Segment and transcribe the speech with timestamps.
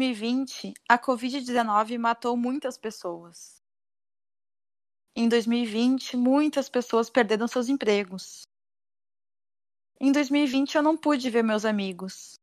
[0.00, 3.60] 2020, a Covid-19 matou muitas pessoas.
[5.16, 8.42] Em 2020, muitas pessoas perderam seus empregos.
[10.00, 12.38] Em 2020, eu não pude ver meus amigos.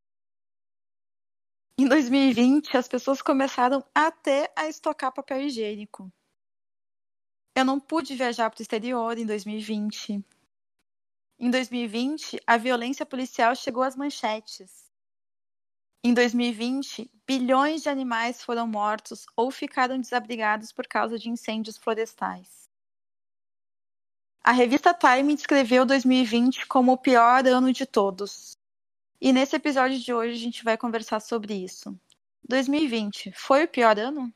[1.79, 6.11] Em 2020, as pessoas começaram até a estocar papel higiênico.
[7.55, 10.21] Eu não pude viajar para o exterior em 2020.
[11.39, 14.84] Em 2020, a violência policial chegou às manchetes.
[16.03, 22.69] Em 2020, bilhões de animais foram mortos ou ficaram desabrigados por causa de incêndios florestais.
[24.43, 28.55] A revista Time descreveu 2020 como o pior ano de todos.
[29.19, 31.99] E nesse episódio de hoje a gente vai conversar sobre isso.
[32.47, 34.31] 2020 foi o pior ano?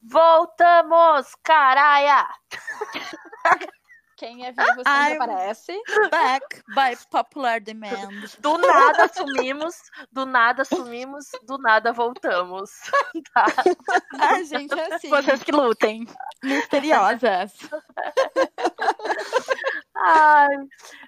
[0.00, 2.28] Voltamos, caralho!
[4.16, 5.72] Quem é vivo sempre aparece.
[6.10, 8.08] Back by popular demand.
[8.38, 9.74] Do nada sumimos,
[10.10, 12.70] do nada sumimos, do nada voltamos.
[13.34, 13.46] Tá?
[14.18, 15.08] A gente é assim.
[15.08, 16.06] Vocês que lutem.
[16.42, 17.52] Misteriosas.
[19.98, 20.56] Ai,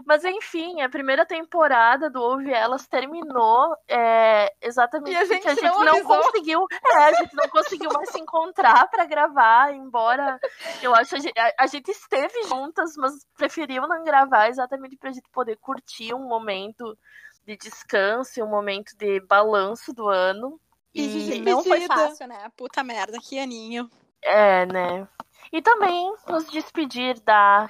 [0.07, 5.55] mas enfim, a primeira temporada do Ouve Elas terminou é, exatamente E a porque a
[5.55, 9.75] gente gente não não, conseguiu, é, a gente não conseguiu mais se encontrar pra gravar,
[9.75, 10.41] embora
[10.83, 15.13] eu acho a gente, a, a gente esteve juntas, mas preferiu não gravar exatamente pra
[15.13, 16.97] gente poder curtir um momento
[17.45, 20.59] de descanso, e um momento de balanço do ano.
[20.95, 22.51] E E, Não foi fácil, né?
[22.57, 23.91] Puta merda, que aninho.
[24.23, 25.07] é, né?
[25.53, 27.69] E também nos despedir da,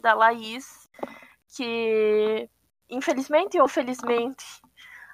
[0.00, 0.88] da Laís,
[1.56, 2.48] que
[2.88, 4.44] infelizmente ou felizmente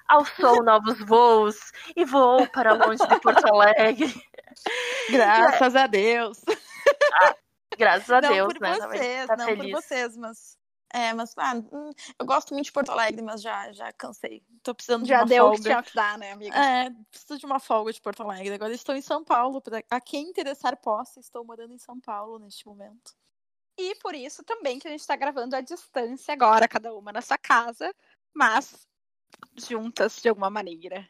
[0.07, 4.13] alçou novos voos e voou para longe de Porto Alegre.
[5.09, 6.41] Graças a Deus.
[7.77, 8.75] Graças a não Deus, por né?
[8.75, 9.71] Vocês, tá não feliz.
[9.71, 10.57] por vocês, mas.
[10.93, 14.43] É, mas ah, hum, eu gosto muito de Porto Alegre, mas já, já cansei.
[14.63, 15.69] Tô precisando de Já uma deu o que folga.
[15.69, 16.57] tinha que dar, né, amiga?
[16.57, 18.53] É, preciso de uma folga de Porto Alegre.
[18.53, 19.61] Agora estou em São Paulo.
[19.61, 19.83] Pra...
[19.89, 23.13] A quem interessar possa, estou morando em São Paulo neste momento.
[23.77, 27.21] E por isso também que a gente tá gravando à distância agora, cada uma na
[27.21, 27.93] sua casa,
[28.33, 28.85] mas
[29.55, 31.07] juntas de alguma maneira.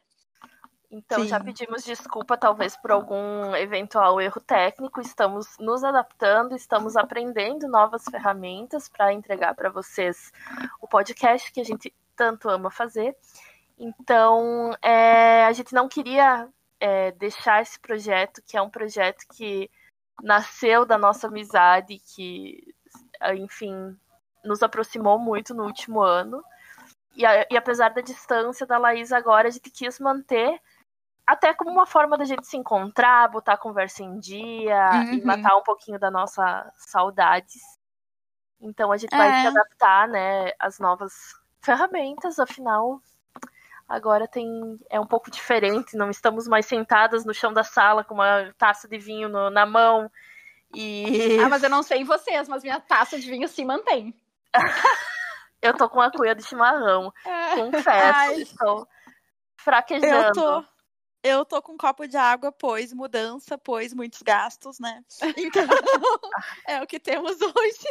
[0.92, 1.46] Então já Sim.
[1.46, 5.00] pedimos desculpa, talvez, por algum eventual erro técnico.
[5.00, 10.32] Estamos nos adaptando, estamos aprendendo novas ferramentas para entregar para vocês
[10.82, 13.16] o podcast que a gente tanto ama fazer.
[13.78, 19.70] Então, é, a gente não queria é, deixar esse projeto, que é um projeto que
[20.24, 22.74] nasceu da nossa amizade, que,
[23.36, 23.96] enfim,
[24.44, 26.44] nos aproximou muito no último ano.
[27.16, 30.60] E, a- e apesar da distância da Laís agora, a gente quis manter
[31.32, 35.26] até como uma forma da gente se encontrar, botar a conversa em dia e Uhum.
[35.26, 37.62] matar um pouquinho da nossa saudades.
[38.60, 39.42] Então a gente vai É.
[39.42, 41.14] se adaptar, né, às novas
[41.62, 43.00] ferramentas, afinal
[43.88, 48.14] agora tem é um pouco diferente, não estamos mais sentadas no chão da sala com
[48.14, 50.12] uma taça de vinho no- na mão
[50.76, 54.14] e Ah, mas eu não sei vocês, mas minha taça de vinho se mantém.
[55.62, 57.56] eu tô com a cuia de chimarrão, É.
[57.56, 58.34] confesso, Ai.
[58.42, 58.88] estou
[59.62, 60.16] fraquejando.
[60.28, 60.79] Eu tô.
[61.24, 65.04] Eu tô com um copo de água, pois mudança, pois muitos gastos, né?
[65.38, 65.68] Então,
[66.68, 67.88] é o que temos hoje.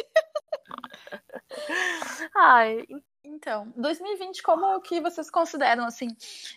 [2.35, 2.87] Ai,
[3.23, 6.09] Então, 2020, como que vocês consideram, assim?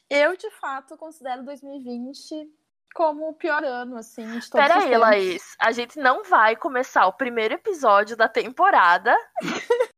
[0.09, 2.49] Eu, de fato, considero 2020
[2.93, 4.97] como o pior ano, assim, de todos Pera os aí.
[4.97, 5.55] Laís.
[5.59, 9.15] A gente não vai começar o primeiro episódio da temporada,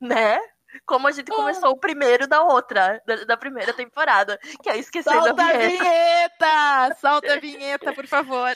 [0.00, 0.38] né?
[0.84, 1.34] Como a gente Ah.
[1.36, 5.52] começou o primeiro da outra, da, da primeira temporada, que é esquecendo Solta a a
[5.52, 5.68] vinheta.
[5.84, 6.96] vinheta!
[7.00, 8.54] Solta a vinheta, por favor.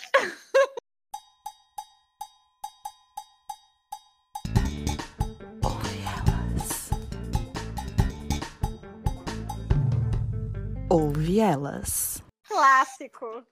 [10.88, 12.22] Ouve elas.
[12.48, 13.44] Clássico.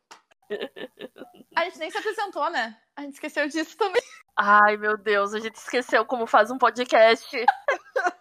[1.57, 2.77] A gente nem se apresentou, né?
[2.97, 4.03] A gente esqueceu disso também.
[4.37, 7.29] Ai, meu Deus, a gente esqueceu como faz um podcast.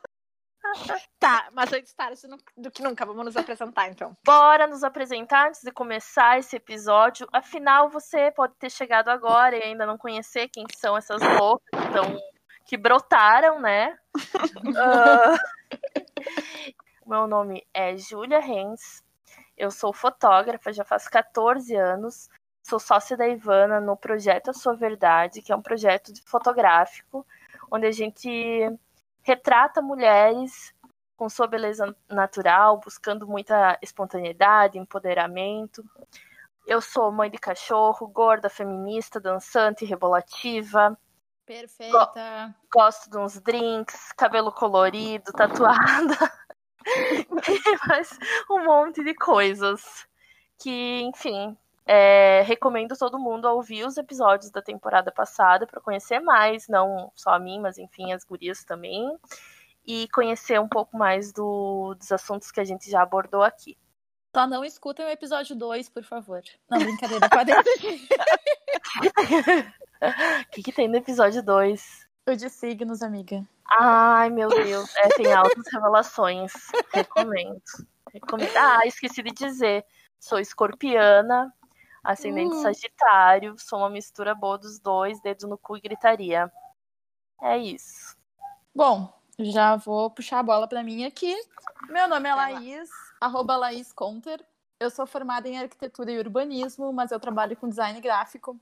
[1.20, 4.16] Tá, mas antes tarde do- do que nunca, vamos nos apresentar então.
[4.26, 7.28] Bora nos apresentar antes de começar esse episódio.
[7.34, 12.19] Afinal, você pode ter chegado agora e ainda não conhecer quem são essas loucas então,
[12.66, 13.98] que brotaram, né?
[14.78, 15.36] Ah,
[17.06, 19.04] Meu nome é Júlia Renz.
[19.58, 22.30] Eu sou fotógrafa, já faz 14 anos.
[22.63, 27.25] Sou sócia da Ivana no projeto A Sua Verdade, que é um projeto fotográfico,
[27.72, 28.70] onde a gente
[29.27, 30.74] retrata mulheres
[31.18, 35.83] com sua beleza natural, buscando muita espontaneidade, empoderamento.
[36.65, 40.97] Eu sou mãe de cachorro, gorda, feminista, dançante, rebolativa.
[41.45, 42.56] Perfeita.
[42.74, 46.15] Gosto de uns drinks, cabelo colorido, tatuada.
[46.85, 48.18] e mais
[48.50, 50.07] um monte de coisas.
[50.57, 51.57] Que, enfim,
[51.88, 57.10] é, recomendo todo mundo a ouvir os episódios da temporada passada para conhecer mais, não
[57.16, 59.18] só a mim, mas enfim, as gurias também.
[59.86, 63.78] E conhecer um pouco mais do, dos assuntos que a gente já abordou aqui.
[64.36, 66.42] Só não escutem o episódio 2, por favor.
[66.69, 67.63] Não, brincadeira, pode O
[70.51, 72.07] que, que tem no episódio 2?
[72.28, 73.48] O de signos, amiga.
[73.80, 74.94] Ai, meu Deus.
[74.98, 76.51] É, tem altas revelações.
[76.94, 77.62] Recomendo.
[78.13, 78.57] Recomendo.
[78.57, 79.86] Ah, esqueci de dizer.
[80.19, 81.54] Sou escorpiana,
[82.04, 82.62] ascendente Hum.
[82.62, 83.56] sagitário.
[83.58, 86.52] Sou uma mistura boa dos dois, dedo no cu e gritaria.
[87.42, 88.18] É isso.
[88.74, 91.36] Bom, já vou puxar a bola pra mim aqui.
[91.90, 92.36] Meu nome é.
[92.36, 92.90] Laís,
[93.22, 94.44] arroba Laís Conter.
[94.80, 98.60] Eu sou formada em arquitetura e urbanismo, mas eu trabalho com design gráfico.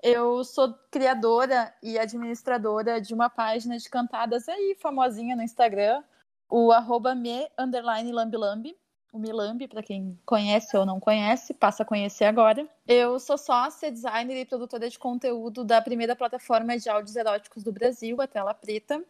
[0.00, 6.04] Eu sou criadora e administradora de uma página de cantadas aí, famosinha no Instagram,
[6.48, 8.78] o arroba me, underline lambilambi,
[9.12, 12.68] o Milambi, para quem conhece ou não conhece, passa a conhecer agora.
[12.86, 17.72] Eu sou sócia, designer e produtora de conteúdo da primeira plataforma de áudios eróticos do
[17.72, 19.02] Brasil, a Tela Preta.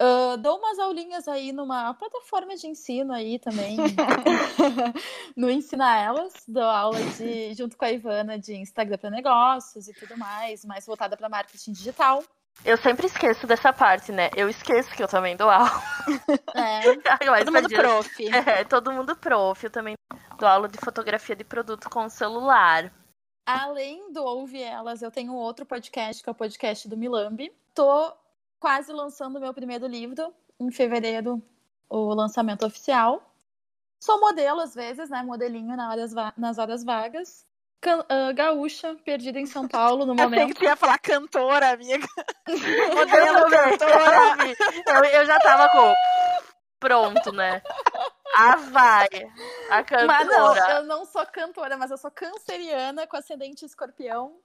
[0.00, 3.76] Ah, dou umas aulinhas aí numa plataforma de ensino aí também,
[5.36, 9.92] no Ensina Elas, dou aula de, junto com a Ivana de Instagram para negócios e
[9.92, 12.22] tudo mais, mais voltada para marketing digital.
[12.64, 14.30] Eu sempre esqueço dessa parte, né?
[14.36, 15.70] Eu esqueço que eu também dou aula.
[16.54, 16.80] É,
[17.26, 18.28] Mas Todo mundo prof.
[18.28, 19.64] É, todo mundo prof.
[19.64, 19.94] Eu também
[20.38, 22.92] dou aula de fotografia de produto com celular.
[23.46, 27.50] Além do Ouve Elas, eu tenho outro podcast, que é o podcast do Milambi.
[27.74, 28.12] Tô
[28.60, 31.42] quase lançando o meu primeiro livro, em fevereiro,
[31.88, 33.22] o lançamento oficial.
[34.00, 35.22] Sou modelo, às vezes, né?
[35.22, 37.47] Modelinho na horas nas horas vagas.
[37.80, 40.58] Can- ah, gaúcha, perdida em São Paulo no Eu pensei momento.
[40.58, 42.06] que ia falar cantora, amiga.
[42.48, 44.54] Eu, Modelo, cantora.
[44.86, 45.94] eu, eu já tava com.
[46.80, 47.60] Pronto, né?
[48.36, 49.08] Ah, vai.
[49.70, 50.72] A Mas não, cantora.
[50.72, 54.36] eu não sou cantora, mas eu sou canceriana com ascendente escorpião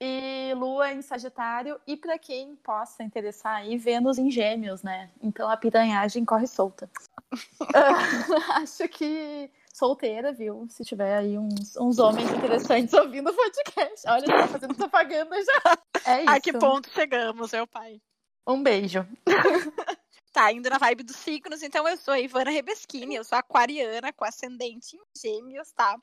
[0.00, 1.80] e lua em Sagitário.
[1.86, 5.10] E pra quem possa interessar aí, Vênus em Gêmeos, né?
[5.20, 6.88] Então a piranhagem corre solta.
[7.74, 10.66] Ah, Acho que solteira, viu?
[10.68, 14.08] Se tiver aí uns, uns homens interessantes ouvindo o podcast.
[14.08, 15.78] Olha, tá fazendo propaganda já.
[16.04, 16.30] É isso.
[16.30, 18.00] A que ponto chegamos, meu pai?
[18.46, 19.06] Um beijo.
[20.32, 24.14] Tá, indo na vibe dos signos, então eu sou a Ivana Rebeschini, eu sou aquariana
[24.14, 25.94] com ascendente em gêmeos, tá?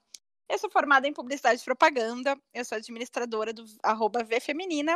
[0.48, 4.96] Eu sou formada em publicidade e propaganda, eu sou administradora do arroba Vfeminina,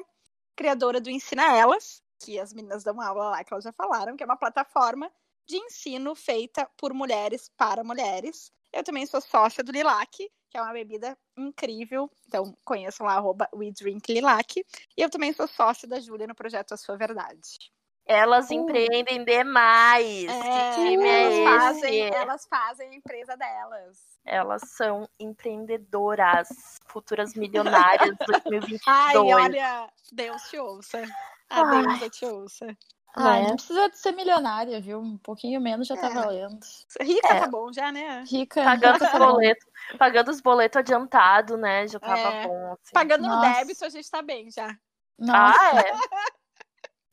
[0.56, 4.22] criadora do Ensina Elas, que as meninas dão aula lá, que elas já falaram, que
[4.22, 5.12] é uma plataforma
[5.48, 8.52] de ensino feita por mulheres para mulheres.
[8.74, 10.10] Eu também sou sócia do Lilac,
[10.50, 14.60] que é uma bebida incrível, então conheçam lá, arroba We Drink Lilac.
[14.98, 17.72] E eu também sou sócia da Júlia no projeto A Sua Verdade.
[18.06, 18.54] Elas Uh.
[18.56, 20.26] empreendem demais.
[20.28, 21.44] É, que time é elas, esse?
[21.46, 23.98] fazem, elas fazem a empresa delas.
[24.26, 28.82] Elas são empreendedoras, futuras milionárias 2022.
[28.88, 31.04] Ai, olha, Deus te ouça.
[31.50, 31.84] A Ai.
[31.86, 32.78] deusa te ouça.
[33.16, 33.48] Ah, Né?
[33.50, 35.00] não precisa de ser milionária, viu?
[35.00, 36.14] Um pouquinho menos já tá É.
[36.14, 36.60] valendo.
[37.00, 37.40] Rica É.
[37.42, 38.24] tá bom já, né?
[38.28, 38.64] Rica.
[38.64, 39.32] Pagando os tá bom.
[39.34, 39.66] boletos,
[40.00, 41.88] pagando os boletos adiantado, né?
[41.88, 42.48] Já tava É.
[42.48, 42.74] bom.
[42.74, 42.92] Assim.
[42.94, 43.54] Pagando no Nossa.
[43.60, 44.76] débito, a gente tá bem já.
[45.20, 45.60] Nossa.
[45.60, 45.92] Ah, é.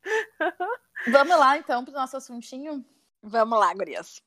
[1.08, 2.82] Vamos lá, então, pro nosso assuntinho?
[3.22, 4.22] Vamos lá, gurias.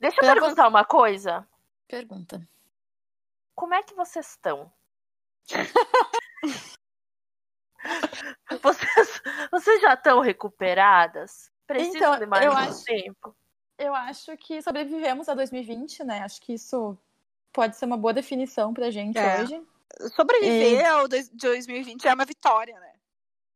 [0.00, 1.46] Deixa eu Pra perguntar uma coisa.
[1.86, 2.46] Pergunta.
[3.54, 4.72] Como é que vocês estão?
[8.62, 11.50] vocês, já estão recuperadas?
[11.66, 13.36] Precisam Então, de mais eu um acho- tempo?
[13.78, 16.20] Eu acho que sobrevivemos a 2020, né?
[16.22, 16.96] Acho que isso
[17.52, 19.42] pode ser uma boa definição pra gente É.
[19.42, 19.62] hoje.
[20.14, 22.92] Sobreviver ao dois- 2020 é uma vitória, né?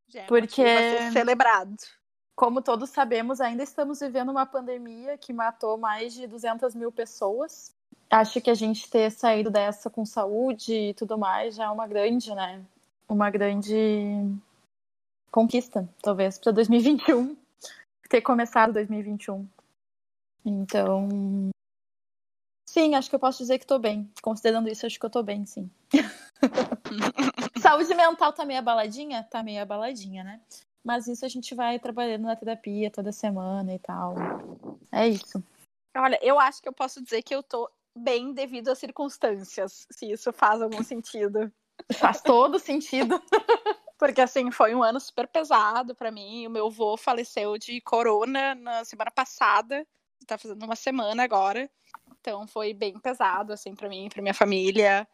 [0.08, 1.76] Já é Porque- ser celebrado.
[2.34, 7.72] Como todos sabemos, ainda estamos vivendo uma pandemia que matou mais de 200 mil pessoas.
[8.10, 11.86] Acho que a gente ter saído dessa com saúde e tudo mais já é uma
[11.86, 12.60] grande, né?
[13.08, 13.76] Uma grande
[15.34, 17.36] conquista, talvez, para 2021.
[18.08, 19.48] Ter começado 2021.
[20.44, 21.08] Então.
[22.70, 24.08] Sim, acho que eu posso dizer que tô bem.
[24.22, 25.68] Considerando isso, acho que eu tô bem, sim.
[27.60, 29.26] Saúde mental tá meio abaladinha?
[29.28, 30.40] Tá meio abaladinha, né?
[30.84, 34.14] Mas isso a gente vai trabalhando na terapia toda semana e tal.
[34.92, 35.42] É isso.
[35.96, 40.12] Olha, eu acho que eu posso dizer que eu tô bem devido às circunstâncias, se
[40.12, 41.50] isso faz algum sentido.
[41.92, 43.20] Faz todo sentido.
[44.04, 46.46] Porque, assim, foi um ano super pesado pra mim.
[46.46, 49.86] O meu avô faleceu de corona na semana passada.
[50.26, 51.70] Tá fazendo uma semana agora.
[52.20, 55.08] Então, foi bem pesado, assim, pra mim, pra minha família.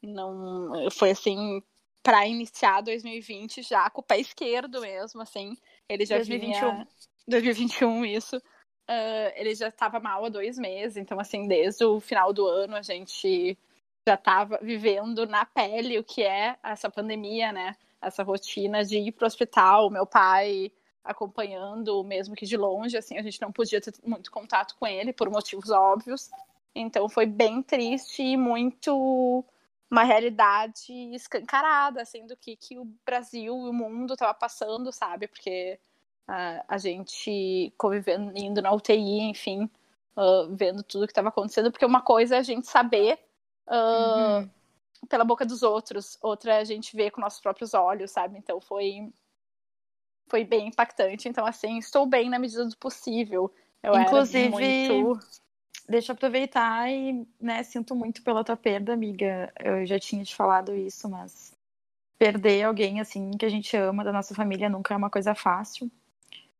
[0.00, 0.88] Não...
[0.92, 1.60] Foi, assim,
[2.00, 5.56] pra iniciar 2020 já com o pé esquerdo mesmo, assim.
[5.88, 6.70] Ele já 2021.
[6.70, 6.88] vinha...
[7.26, 8.36] 2021, isso.
[8.36, 12.76] uh, ele já estava mal há dois meses, então, assim, desde o final do ano
[12.76, 13.58] a gente
[14.06, 17.76] já estava vivendo na pele o que é essa pandemia, né?
[18.00, 20.70] Essa rotina de ir para o hospital, meu pai
[21.08, 25.12] acompanhando, mesmo que de longe, assim, a gente não podia ter muito contato com ele
[25.12, 26.28] por motivos óbvios.
[26.74, 29.44] Então foi bem triste e muito
[29.90, 35.26] uma realidade escancarada, assim, do que, que o Brasil e o mundo estava passando, sabe?
[35.26, 35.80] Porque
[36.28, 39.64] uh, a gente convivendo, indo na UTI, enfim,
[40.14, 43.18] uh, vendo tudo que estava acontecendo, porque uma coisa é a gente saber
[43.66, 44.50] uh, uhum.
[45.08, 48.38] Pela boca dos outros, outra a gente ver com nossos próprios olhos, sabe?
[48.38, 49.12] Então foi
[50.28, 51.28] foi bem impactante.
[51.28, 53.52] Então, assim, estou bem na medida do possível.
[53.82, 55.18] Eu Inclusive, muito...
[55.88, 59.52] deixa eu aproveitar e, né, sinto muito pela tua perda, amiga.
[59.58, 61.56] Eu já tinha te falado isso, mas
[62.18, 65.90] perder alguém, assim, que a gente ama da nossa família nunca é uma coisa fácil.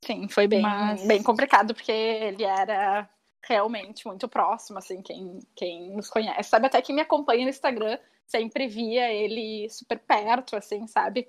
[0.02, 1.06] Sim, foi bem, mas...
[1.06, 3.08] bem complicado, porque ele era
[3.42, 6.48] realmente muito próximo, assim, quem, quem nos conhece.
[6.48, 11.28] Sabe, até quem me acompanha no Instagram sempre via ele super perto, assim, sabe?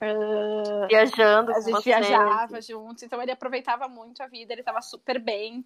[0.00, 5.18] Uh, Viajando A gente viajava juntos, então ele aproveitava muito a vida, ele estava super
[5.20, 5.64] bem.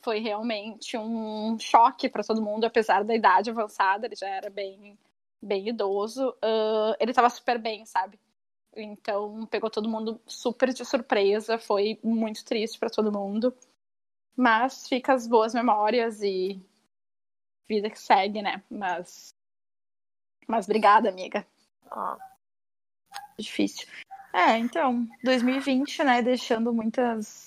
[0.00, 4.98] Foi realmente um choque para todo mundo, apesar da idade avançada, ele já era bem,
[5.40, 6.30] bem idoso.
[6.42, 8.18] Uh, ele estava super bem, sabe?
[8.76, 13.54] Então pegou todo mundo super de surpresa, foi muito triste para todo mundo.
[14.36, 16.60] Mas fica as boas memórias e
[17.68, 18.62] vida que segue, né?
[18.68, 19.34] Mas
[20.46, 21.46] mas obrigada, amiga.
[21.90, 22.16] Oh.
[23.38, 23.86] Difícil.
[24.32, 27.46] É, então, 2020, né, deixando muitas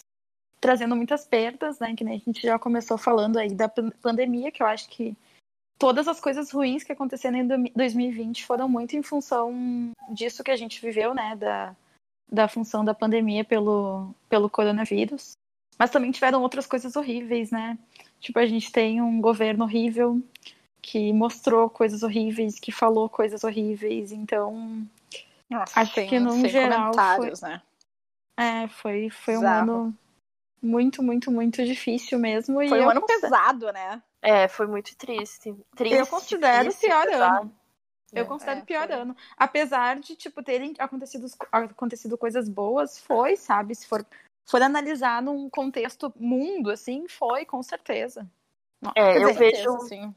[0.59, 4.63] trazendo muitas perdas, né, que nem a gente já começou falando aí da pandemia, que
[4.63, 5.15] eu acho que
[5.77, 10.55] todas as coisas ruins que aconteceram em 2020 foram muito em função disso que a
[10.55, 11.75] gente viveu, né, da,
[12.31, 15.33] da função da pandemia pelo, pelo coronavírus.
[15.77, 17.77] Mas também tiveram outras coisas horríveis, né?
[18.19, 20.19] Tipo, a gente tem um governo horrível
[20.87, 24.87] que mostrou coisas horríveis, que falou coisas horríveis, então
[25.49, 27.61] Nossa, acho que no geral foi, né?
[28.37, 29.97] É, foi foi um ano
[30.61, 32.65] muito, muito, muito difícil mesmo.
[32.69, 34.01] Foi um ano pesado, né?
[34.21, 35.53] É, foi muito triste.
[35.75, 37.41] triste eu considero o pior pesado.
[37.41, 37.55] ano.
[38.13, 38.95] Eu é, considero o é, pior foi.
[38.95, 39.15] ano.
[39.35, 43.75] Apesar de, tipo, terem acontecido, acontecido coisas boas, foi, sabe?
[43.75, 44.05] Se for,
[44.45, 48.25] for analisar num contexto mundo, assim, foi, com certeza.
[48.95, 49.79] É, Quer eu dizer, vejo.
[49.81, 50.15] Certeza,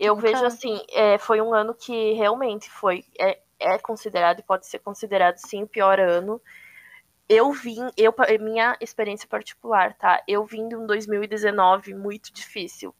[0.00, 3.04] eu vejo assim, é, foi um ano que realmente foi.
[3.18, 6.40] É, é considerado e pode ser considerado sim o pior ano
[7.30, 10.20] eu vim, eu, minha experiência particular, tá?
[10.26, 12.92] Eu vim de um 2019 muito difícil,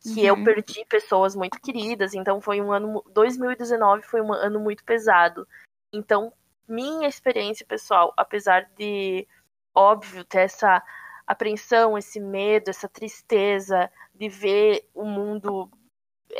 [0.00, 0.24] que uhum.
[0.24, 5.46] eu perdi pessoas muito queridas, então foi um ano, 2019 foi um ano muito pesado.
[5.92, 6.32] Então,
[6.66, 9.28] minha experiência pessoal, apesar de,
[9.74, 10.82] óbvio, ter essa
[11.26, 15.70] apreensão, esse medo, essa tristeza de ver o mundo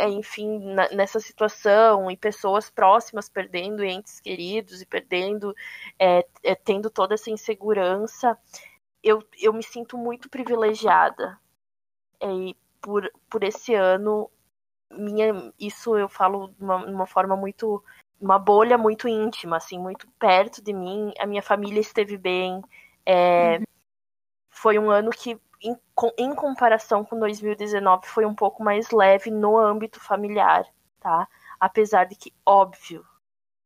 [0.08, 5.54] enfim, na, nessa situação e pessoas próximas perdendo entes queridos e perdendo,
[5.98, 8.38] é, é, tendo toda essa insegurança,
[9.02, 11.38] eu, eu me sinto muito privilegiada.
[12.20, 14.30] É, e por, por esse ano,
[14.90, 17.82] minha, isso eu falo de uma, uma forma muito
[18.20, 21.12] uma bolha muito íntima, assim, muito perto de mim.
[21.18, 22.62] A minha família esteve bem.
[23.04, 23.64] É, uhum.
[24.50, 25.76] Foi um ano que em,
[26.18, 30.66] em comparação com 2019, foi um pouco mais leve no âmbito familiar,
[31.00, 31.28] tá?
[31.58, 33.04] Apesar de que, óbvio,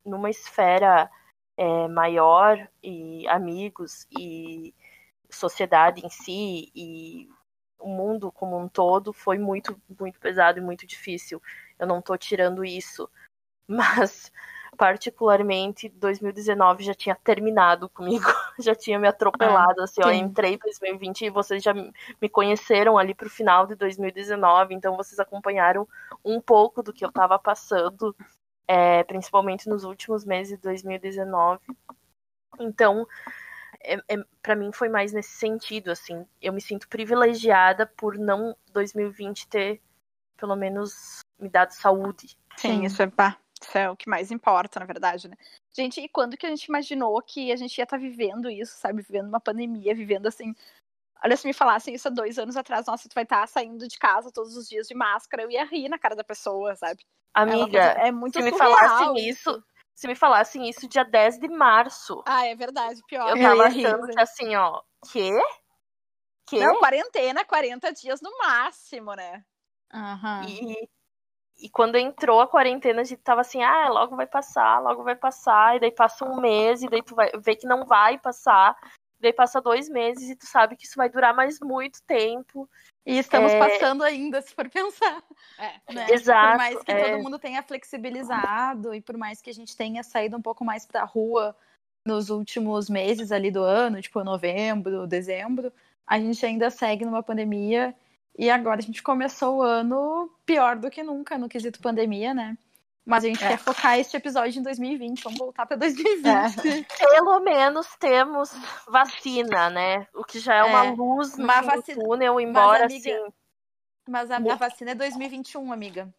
[0.05, 1.11] numa esfera
[1.57, 4.75] é, maior e amigos e
[5.31, 7.29] sociedade em si e
[7.79, 11.43] o mundo como um todo foi muito muito pesado e muito difícil.
[11.79, 13.09] Eu não tô tirando isso,
[13.67, 14.33] mas
[14.77, 18.25] particularmente 2019 já tinha terminado comigo,
[18.61, 22.99] já tinha me atropelado, ah, assim, ó, entrei em 2020 e vocês já me conheceram
[22.99, 25.87] ali pro final de 2019, então vocês acompanharam
[26.25, 28.15] um pouco do que eu tava passando,
[28.67, 31.61] é, principalmente nos últimos meses de 2019.
[32.59, 33.07] Então,
[33.83, 38.57] é, é, para mim foi mais nesse sentido, assim, eu me sinto privilegiada por não
[38.73, 39.81] 2020 ter,
[40.37, 42.37] pelo menos, me dado saúde.
[42.57, 43.39] Sim, isso é pá.
[43.63, 45.37] Isso é o que mais importa, na verdade, né?
[45.73, 48.77] Gente, e quando que a gente imaginou que a gente ia estar tá vivendo isso,
[48.79, 49.03] sabe?
[49.03, 50.55] Vivendo uma pandemia, vivendo assim.
[51.23, 53.87] Olha, se me falassem isso há dois anos atrás, nossa, tu vai estar tá saindo
[53.87, 57.03] de casa todos os dias de máscara, eu ia rir na cara da pessoa, sabe?
[57.37, 59.63] É Amiga, é, é muito se me falassem isso,
[59.95, 62.23] se me falassem isso dia 10 de março.
[62.27, 63.29] Ah, é verdade, pior.
[63.29, 64.81] Eu tava eu achando que assim, ó,
[65.13, 65.31] quê?
[66.47, 66.59] Quê?
[66.59, 69.45] Não, quarentena, 40 dias no máximo, né?
[69.93, 70.49] Uhum.
[70.49, 70.89] E
[71.63, 75.15] e quando entrou a quarentena, a gente tava assim, ah, logo vai passar, logo vai
[75.17, 78.77] passar, e daí passa um mês, e daí tu vai ver que não vai passar.
[79.23, 82.67] daí passa dois meses e tu sabe que isso vai durar mais muito tempo.
[83.05, 83.59] E estamos É.
[83.59, 85.23] passando ainda, se for pensar.
[85.59, 85.93] É.
[85.93, 86.07] né?
[86.11, 87.11] Exato, Por mais que é.
[87.11, 90.87] todo mundo tenha flexibilizado e por mais que a gente tenha saído um pouco mais
[90.87, 91.55] pra rua
[92.07, 95.71] nos últimos meses ali do ano, tipo novembro, dezembro,
[96.07, 97.95] a gente ainda segue numa pandemia
[98.39, 102.57] e agora a gente começou o ano pior do que nunca no quesito pandemia, né?
[103.05, 103.49] Mas a gente É.
[103.49, 106.87] quer focar este episódio em 2020, vamos voltar pra 2020.
[106.99, 108.53] Pelo menos temos
[108.87, 110.07] vacina, né?
[110.15, 113.33] O que já é uma É, luz no vacina- túnel, embora amiga, assim.
[114.09, 116.13] Mas a, a vacina é 2021, amiga.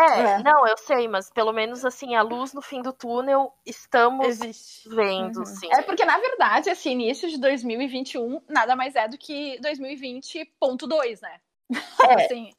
[0.00, 0.38] É, É.
[0.42, 4.88] não, eu sei, mas pelo menos assim, a luz no fim do túnel estamos Existe.
[4.88, 5.44] vendo, Uhum.
[5.46, 5.68] sim.
[5.72, 11.40] É porque, na verdade, esse início de 2021 nada mais é do que 2020.2, né?
[12.10, 12.24] É.
[12.24, 12.50] Assim,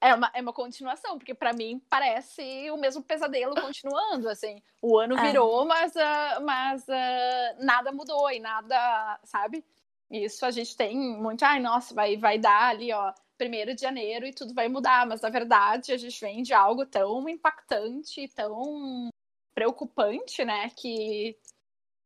[0.00, 4.62] é uma, é uma continuação, porque pra mim parece o mesmo pesadelo continuando, assim.
[4.82, 5.22] O ano É.
[5.22, 9.64] virou, mas, ah, mas ah, nada mudou e nada, sabe?
[10.10, 14.24] Isso a gente tem muito, ai, nossa, vai, vai dar ali, ó, primeiro de janeiro
[14.24, 19.08] e tudo vai mudar, mas na verdade a gente vem de algo tão impactante, tão
[19.52, 21.36] preocupante, né, que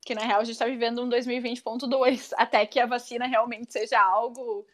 [0.05, 4.01] que na real a gente está vivendo um 2020.2, até que a vacina realmente seja
[4.01, 4.65] algo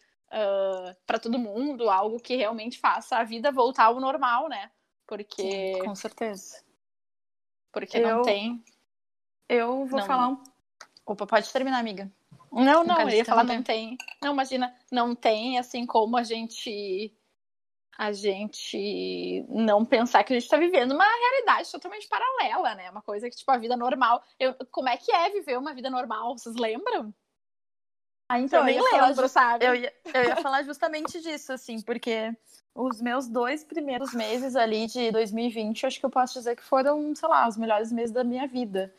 [1.06, 4.70] para todo mundo, algo que realmente faça a vida voltar ao normal, né?
[5.06, 6.62] Porque, Com certeza.
[7.72, 8.64] porque Eu- não tem.
[9.48, 10.06] Eu vou Não.
[10.06, 10.42] falar um.
[11.04, 12.10] Opa, pode terminar, amiga.
[12.52, 13.96] Não, não, eu ia falar, não tem.
[14.20, 17.16] Não, imagina, não tem assim como a gente.
[17.98, 22.90] A gente não pensar que a gente está vivendo uma realidade totalmente paralela, né?
[22.90, 24.22] Uma coisa que, tipo, a vida normal.
[24.38, 26.36] Eu, como é que é viver uma vida normal?
[26.36, 27.14] Vocês lembram?
[28.28, 29.66] Ah, eu nem lembro, sabe?
[29.66, 32.34] Eu ia, eu ia falar justamente disso, assim, porque
[32.74, 37.14] os meus dois primeiros meses ali de 2020, acho que eu posso dizer que foram,
[37.14, 38.94] sei lá, os melhores meses da minha vida.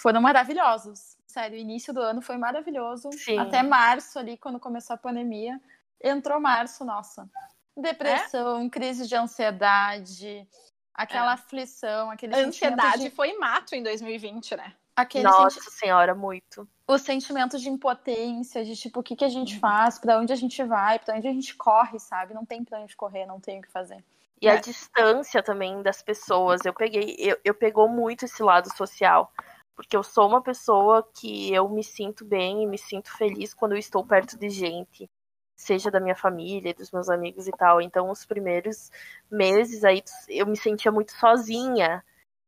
[0.00, 1.16] Foram maravilhosos.
[1.26, 3.10] Sério, o início do ano foi maravilhoso.
[3.12, 3.38] Sim.
[3.38, 5.60] Até março ali, quando começou a pandemia.
[6.02, 7.28] Entrou março, nossa.
[7.76, 10.46] Depressão, crise de ansiedade,
[10.94, 11.34] aquela É.
[11.34, 14.72] aflição, aquele A ansiedade de, foi mato em 2020, né?
[14.96, 16.68] aquele Nossa senti- senhora, muito.
[16.86, 19.60] o sentimento de impotência, de tipo, o que, que a gente Uhum.
[19.60, 22.34] faz, pra onde a gente vai, pra onde a gente corre, sabe?
[22.34, 24.04] Não tem pra onde correr, não tem o que fazer.
[24.42, 24.60] E a É.
[24.60, 26.60] distância também das pessoas.
[26.66, 29.32] Eu peguei, eu, eu pegou muito esse lado social.
[29.80, 33.72] Porque eu sou uma pessoa que eu me sinto bem e me sinto feliz quando
[33.72, 35.08] eu estou perto de gente.
[35.56, 37.80] Seja da minha família, dos meus amigos e tal.
[37.80, 38.90] Então, os primeiros
[39.30, 42.04] meses aí, eu me sentia muito sozinha.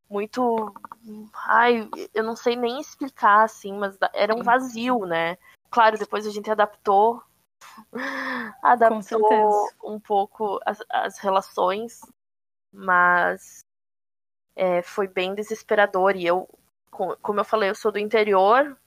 [0.07, 0.71] Muito.
[1.47, 5.35] Ai, eu não sei nem explicar, assim, mas era um vazio, né?
[5.71, 7.19] Claro, depois a gente adaptou.
[8.61, 11.99] Adaptou um pouco as, as relações,
[12.71, 13.61] mas
[14.55, 16.15] é, foi bem desesperador.
[16.15, 16.47] E eu,
[17.21, 18.77] como eu falei, eu sou do interior,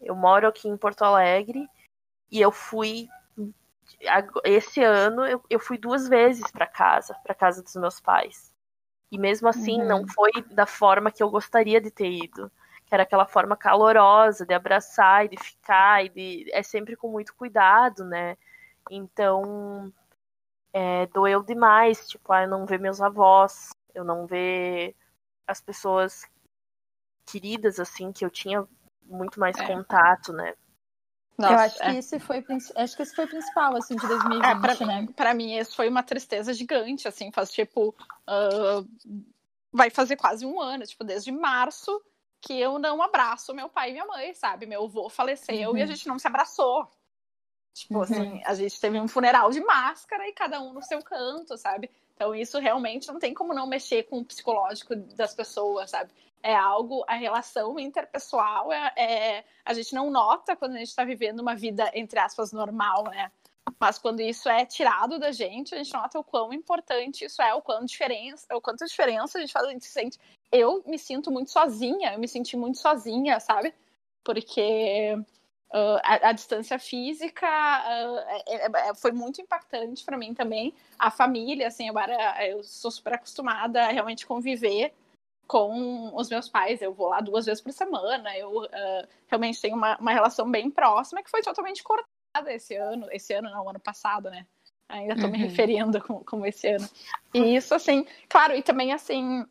[0.00, 1.68] eu moro aqui em Porto Alegre,
[2.30, 3.08] e eu fui.
[4.44, 8.54] Esse ano eu, eu fui duas vezes para casa, para casa dos meus pais.
[9.10, 9.88] E mesmo assim, Uhum.
[9.88, 12.52] não foi da forma que eu gostaria de ter ido.
[12.86, 16.50] Que era aquela forma calorosa de abraçar e de ficar, e de...
[16.52, 18.36] é sempre com muito cuidado, né?
[18.90, 19.92] Então,
[20.72, 24.94] é, doeu demais, tipo, ah, eu não ver meus avós, eu não ver
[25.46, 26.26] as pessoas
[27.30, 28.66] queridas, assim, que eu tinha
[29.04, 29.66] muito mais É.
[29.66, 30.54] contato, né?
[31.38, 31.92] Nossa, eu acho é.
[31.92, 32.44] que esse foi,
[32.76, 35.08] acho que esse foi o principal, assim, de 2020, É, pra, né?
[35.14, 37.94] pra mim, isso foi uma tristeza gigante, assim, faz tipo.
[38.26, 38.82] ah,
[39.72, 42.02] vai fazer quase um ano, tipo, desde março
[42.40, 44.66] que eu não abraço meu pai e minha mãe, sabe?
[44.66, 45.86] Meu avô faleceu e a Uhum.
[45.86, 46.88] gente não se abraçou.
[47.74, 48.02] Tipo Uhum.
[48.02, 51.90] assim, a gente teve um funeral de máscara e cada um no seu canto, sabe?
[52.14, 56.12] Então isso realmente não tem como não mexer com o psicológico das pessoas, sabe?
[56.42, 61.04] É algo, a relação interpessoal é, é- a gente não nota quando a gente tá
[61.04, 63.30] vivendo uma vida, entre aspas, normal, né?
[63.78, 67.52] Mas quando isso é tirado da gente, a gente nota o quão importante isso é,
[67.54, 70.18] o quanto diferença, o quanto diferença a gente faz, a gente se sente.
[70.50, 73.74] Eu me sinto muito sozinha, eu me senti muito sozinha, sabe?
[74.24, 75.14] Porque
[75.70, 80.74] ah, a, a distância física é- é- é- foi muito impactante para mim também.
[80.98, 82.14] A família, assim, agora
[82.46, 84.94] eu sou super acostumada a realmente conviver
[85.48, 86.80] com os meus pais.
[86.82, 88.36] Eu vou lá duas vezes por semana.
[88.36, 93.08] Eu ah, realmente tenho uma, uma relação bem próxima que foi totalmente cortada esse ano.
[93.10, 94.46] Esse ano não, ano passado, né?
[94.88, 95.44] Ainda tô me Uhum.
[95.48, 96.88] referindo como, como esse ano.
[97.34, 99.44] E isso, assim, claro, e também, assim,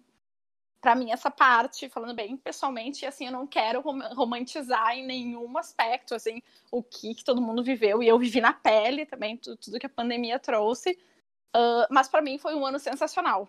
[0.81, 5.57] para mim, essa parte, falando bem pessoalmente, assim, eu não quero rom- romantizar em nenhum
[5.57, 8.01] aspecto, assim, o que, que todo mundo viveu.
[8.01, 10.97] E eu vivi na pele também, tudo, tudo que a pandemia trouxe.
[11.53, 13.47] Ah, mas para mim foi um ano sensacional.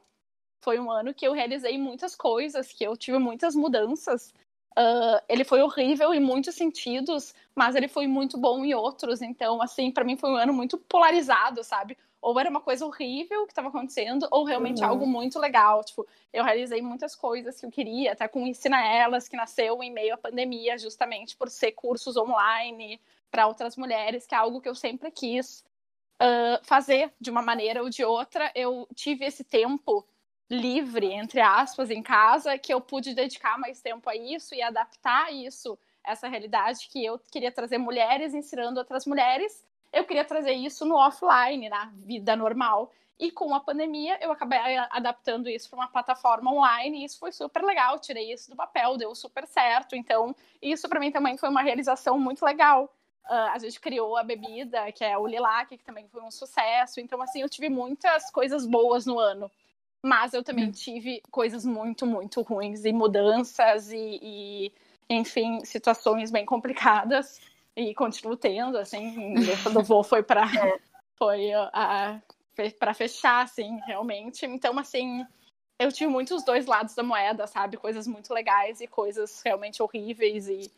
[0.61, 4.33] Foi um ano que eu realizei muitas coisas, que eu tive muitas mudanças
[4.79, 9.21] Uh, ele foi horrível em muitos sentidos, mas ele foi muito bom em outros.
[9.21, 11.99] Então, assim, para mim foi um ano muito polarizado, sabe?
[12.23, 14.89] Ou era uma coisa horrível que estava acontecendo, ou realmente uhum.
[14.89, 15.83] algo muito legal.
[15.83, 19.91] Tipo, eu realizei muitas coisas que eu queria, até com Ensina Elas, que nasceu em
[19.91, 23.01] meio à pandemia, justamente por ser cursos online
[23.33, 25.65] para outras mulheres, que é algo que eu sempre quis
[26.23, 28.53] uh, fazer de uma maneira ou de outra.
[28.55, 30.07] Eu tive esse tempo
[30.51, 35.33] livre, entre aspas, em casa, que eu pude dedicar mais tempo a isso e adaptar
[35.33, 40.85] isso, essa realidade que eu queria trazer mulheres ensinando outras mulheres, eu queria trazer isso
[40.85, 42.93] no offline, na vida normal.
[43.19, 44.59] E com a pandemia, eu acabei
[44.91, 47.99] adaptando isso para uma plataforma online e isso foi super legal.
[47.99, 49.97] Tirei isso do papel, deu super certo.
[49.97, 52.85] Então, isso para mim também foi uma realização muito legal.
[53.25, 57.01] Uh, a gente criou a bebida, que é o Lilac, que também foi um sucesso.
[57.01, 59.51] Então, assim, eu tive muitas coisas boas no ano.
[60.05, 60.73] Mas eu também hum.
[60.73, 64.73] tive coisas muito, muito ruins e mudanças e, e,
[65.11, 67.41] enfim, situações bem complicadas.
[67.77, 70.79] E continuo tendo, assim, quando vou foi para é.
[71.17, 72.21] foi a,
[72.79, 74.47] para fechar, assim, realmente.
[74.47, 75.25] Então, assim,
[75.79, 77.77] eu tive muitos dois lados da moeda, sabe?
[77.77, 80.71] Coisas muito legais e coisas realmente horríveis e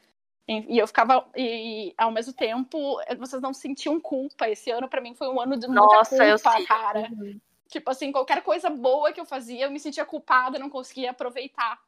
[0.48, 4.48] e eu ficava e ao mesmo tempo vocês não sentiam culpa.
[4.48, 7.08] Esse ano para mim foi um ano de muita Nossa, culpa, cara.
[7.12, 7.38] Uhum.
[7.70, 11.80] Tipo assim, qualquer coisa boa que eu fazia, eu me sentia culpada, não conseguia aproveitar.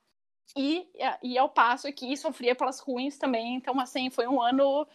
[0.56, 0.88] E,
[1.22, 3.56] e ao passo que sofria pelas ruins também.
[3.56, 4.86] Então, assim, foi um ano.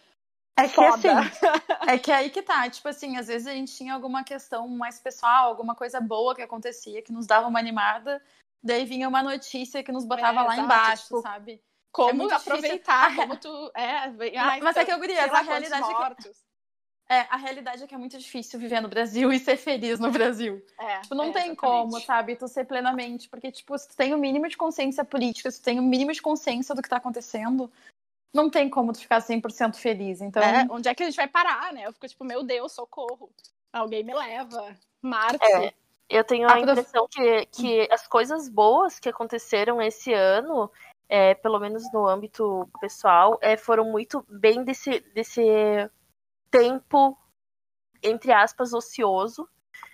[0.58, 1.20] É que foda.
[1.20, 1.46] assim,
[1.86, 2.68] é que é aí que tá.
[2.70, 6.42] Tipo assim, às vezes a gente tinha alguma questão mais pessoal, alguma coisa boa que
[6.42, 8.22] acontecia, que nos dava uma animada.
[8.62, 11.62] Daí vinha uma notícia que nos botava é, lá exato, embaixo, tipo, sabe?
[11.92, 13.70] Como é aproveitar, como tu.
[13.74, 16.47] É, ai, mas é que eu queria, a realidade é que...
[17.10, 20.10] É, a realidade é que é muito difícil viver no Brasil e ser feliz no
[20.10, 20.64] Brasil.
[20.78, 21.56] É, tipo, não é, tem exatamente.
[21.56, 23.28] como, sabe, tu ser plenamente.
[23.28, 26.12] Porque, tipo, se tu tem o mínimo de consciência política, se tu tem o mínimo
[26.12, 27.70] de consciência do que tá acontecendo,
[28.34, 30.20] não tem como tu ficar 100% feliz.
[30.20, 30.42] Então.
[30.42, 31.86] É, onde é que a gente vai parar, né?
[31.86, 33.30] Eu fico tipo, meu Deus, socorro.
[33.72, 34.76] Alguém me leva.
[35.00, 35.44] Marte.
[35.44, 35.72] É,
[36.10, 40.70] eu tenho a impressão que, que as coisas boas que aconteceram esse ano.
[41.10, 45.40] É, pelo menos no âmbito pessoal, é, foram muito bem desse, desse
[46.50, 47.16] tempo,
[48.02, 49.48] entre aspas, ocioso,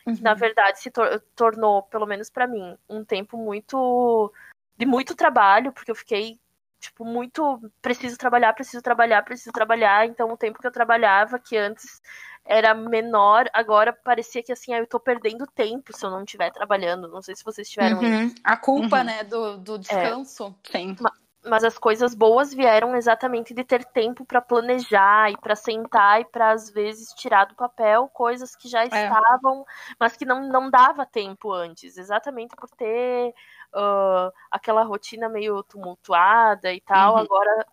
[0.07, 0.15] uhum.
[0.15, 4.33] que na verdade se tor tornou, pelo menos para mim, um tempo muito
[4.77, 6.39] de muito trabalho, porque eu fiquei
[6.81, 11.57] tipo muito preciso trabalhar, preciso trabalhar, preciso trabalhar, então o tempo que eu trabalhava que
[11.57, 12.03] antes
[12.45, 17.09] era menor, agora parecia que assim, eu tô perdendo tempo se eu não estiver trabalhando.
[17.09, 18.27] Não sei se vocês tiveram uhum.
[18.27, 18.35] isso.
[18.45, 19.05] A culpa, uhum.
[19.05, 20.55] né, do, do descanso.
[20.69, 20.79] É.
[20.79, 20.97] Sim
[21.45, 26.25] mas as coisas boas vieram exatamente de ter tempo para planejar e para sentar e
[26.25, 28.87] para às vezes tirar do papel coisas que já é.
[28.87, 29.65] estavam,
[29.99, 33.35] mas que não, não dava tempo antes, exatamente por ter
[33.75, 37.15] uh, aquela rotina meio tumultuada e tal.
[37.15, 37.21] Uhum.
[37.21, 37.67] Agora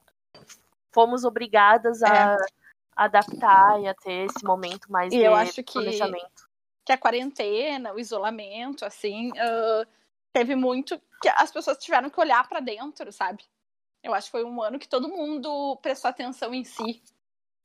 [0.92, 2.38] fomos obrigadas a é.
[2.96, 6.26] adaptar e a ter esse momento mais e de eu acho planejamento.
[6.26, 9.88] Que, que a quarentena, o isolamento, assim, uh,
[10.34, 13.46] teve muito que as pessoas tiveram que olhar para dentro, sabe?
[14.04, 17.02] Eu acho que foi um ano que todo mundo prestou atenção em si.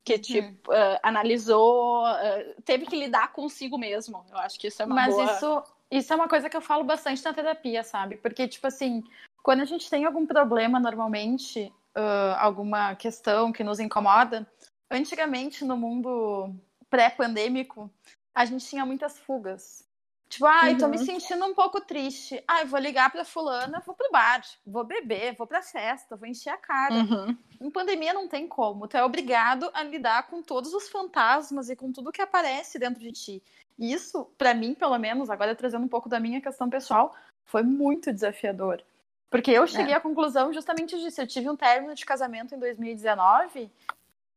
[0.05, 0.21] Que, uhum.
[0.21, 4.25] tipo, uh, analisou, uh, teve que lidar consigo mesmo.
[4.29, 5.25] Eu acho que isso é uma Mas boa...
[5.25, 8.15] isso, isso é uma coisa que eu falo bastante na terapia, sabe?
[8.17, 9.03] Porque, tipo assim,
[9.43, 14.47] quando a gente tem algum problema, normalmente, uh, alguma questão que nos incomoda,
[14.89, 16.53] antigamente, no mundo
[16.89, 17.91] pré-pandêmico,
[18.33, 19.86] a gente tinha muitas fugas.
[20.29, 20.77] Tipo, ai, uhum.
[20.77, 21.05] tô me uhum.
[21.05, 22.43] sentindo um pouco triste.
[22.47, 26.49] Ai, vou ligar pra fulana, vou pro bar, vou beber, vou pra festa, vou encher
[26.49, 26.95] a cara.
[26.95, 27.37] Uhum.
[27.61, 28.87] Em pandemia não tem como.
[28.87, 33.01] Tu é obrigado a lidar com todos os fantasmas e com tudo que aparece dentro
[33.01, 33.43] de ti.
[33.79, 37.63] E isso, para mim, pelo menos, agora trazendo um pouco da minha questão pessoal, foi
[37.63, 38.83] muito desafiador.
[39.29, 39.97] Porque eu cheguei é.
[39.97, 41.21] à conclusão justamente disso.
[41.21, 43.71] Eu tive um término de casamento em 2019,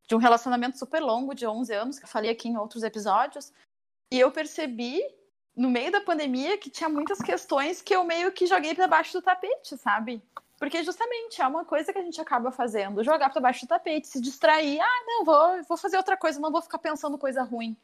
[0.06, 3.52] de um relacionamento super longo, de 11 anos, que eu falei aqui em outros episódios,
[4.12, 5.00] e eu percebi
[5.56, 9.12] no meio da pandemia que tinha muitas questões que eu meio que joguei para baixo
[9.12, 10.22] do tapete, sabe?
[10.58, 14.06] Porque justamente é uma coisa que a gente acaba fazendo, jogar para baixo do tapete,
[14.06, 17.76] se distrair, ah, não, vou, vou fazer outra coisa, não vou ficar pensando coisa ruim.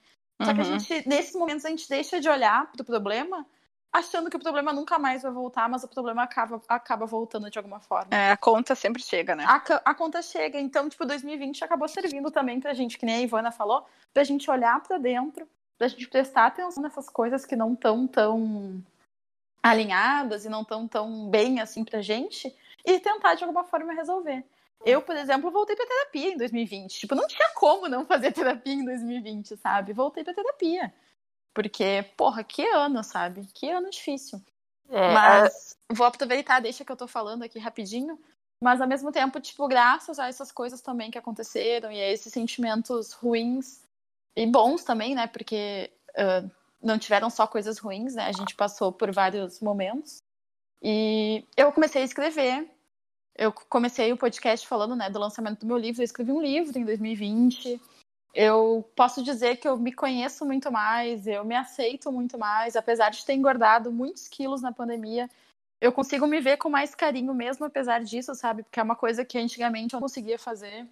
[0.43, 0.79] Só que a uhum.
[0.79, 3.47] gente, nesses momentos, a gente deixa de olhar pro problema,
[3.91, 7.59] achando que o problema nunca mais vai voltar, mas o problema acaba, acaba voltando de
[7.59, 8.09] alguma forma.
[8.11, 9.45] É, a conta sempre chega, né?
[9.47, 10.61] A, a conta chega.
[10.61, 14.51] Então, tipo, 2020 acabou servindo também pra gente, que nem a Ivana falou, pra gente
[14.51, 18.83] olhar para dentro, da gente prestar atenção nessas coisas que não estão tão
[19.63, 24.45] alinhadas e não estão tão bem assim pra gente e tentar de alguma forma resolver.
[24.85, 27.01] Eu, por exemplo, voltei pra terapia em 2020.
[27.01, 29.93] Tipo, não tinha como não fazer terapia em 2020, sabe?
[29.93, 30.95] Voltei pra terapia.
[31.53, 33.47] Porque, porra, que ano, sabe?
[33.53, 34.41] Que ano difícil.
[34.89, 38.19] É, Mas vou aproveitar, deixa que eu tô falando aqui rapidinho,
[38.63, 42.33] Mas ao mesmo tempo, tipo, graças a essas coisas também que aconteceram e a esses
[42.33, 43.86] sentimentos ruins
[44.37, 45.27] e bons também, né?
[45.27, 46.51] Porque uh,
[46.83, 48.27] não tiveram só coisas ruins, né?
[48.27, 50.19] A gente passou por vários momentos.
[50.83, 52.71] E eu comecei a escrever.
[53.35, 56.01] Eu comecei o podcast falando, né, do lançamento do meu livro.
[56.01, 57.81] Eu escrevi um livro em 2020.
[58.35, 63.11] Eu posso dizer que eu me conheço muito mais, eu me aceito muito mais, apesar
[63.11, 65.29] de ter engordado muitos quilos na pandemia
[65.81, 68.63] eu consigo me ver com mais carinho mesmo apesar disso, sabe?
[68.63, 70.87] Porque é uma coisa que antigamente eu não conseguia fazer.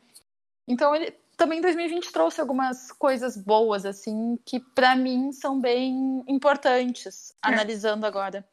[0.68, 7.30] Então ele também 2020 trouxe algumas coisas boas assim que para mim são bem importantes,
[7.44, 7.48] é.
[7.48, 8.46] analisando agora.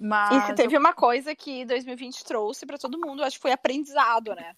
[0.00, 3.52] Mas e se teve uma coisa que 2020 trouxe para todo mundo, acho que foi
[3.52, 4.54] aprendizado, né?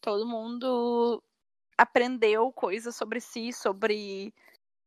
[0.00, 1.22] Todo mundo
[1.76, 4.32] aprendeu coisas sobre si, sobre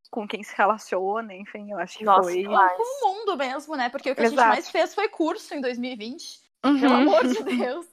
[0.09, 2.43] com quem se relaciona, enfim, eu acho que Nossa, foi.
[2.43, 3.89] Com o mundo mesmo, né?
[3.89, 4.41] Porque o que Exato.
[4.41, 6.41] a gente mais fez foi curso em 2020.
[6.65, 6.79] Uhum.
[6.79, 7.87] Pelo amor de Deus.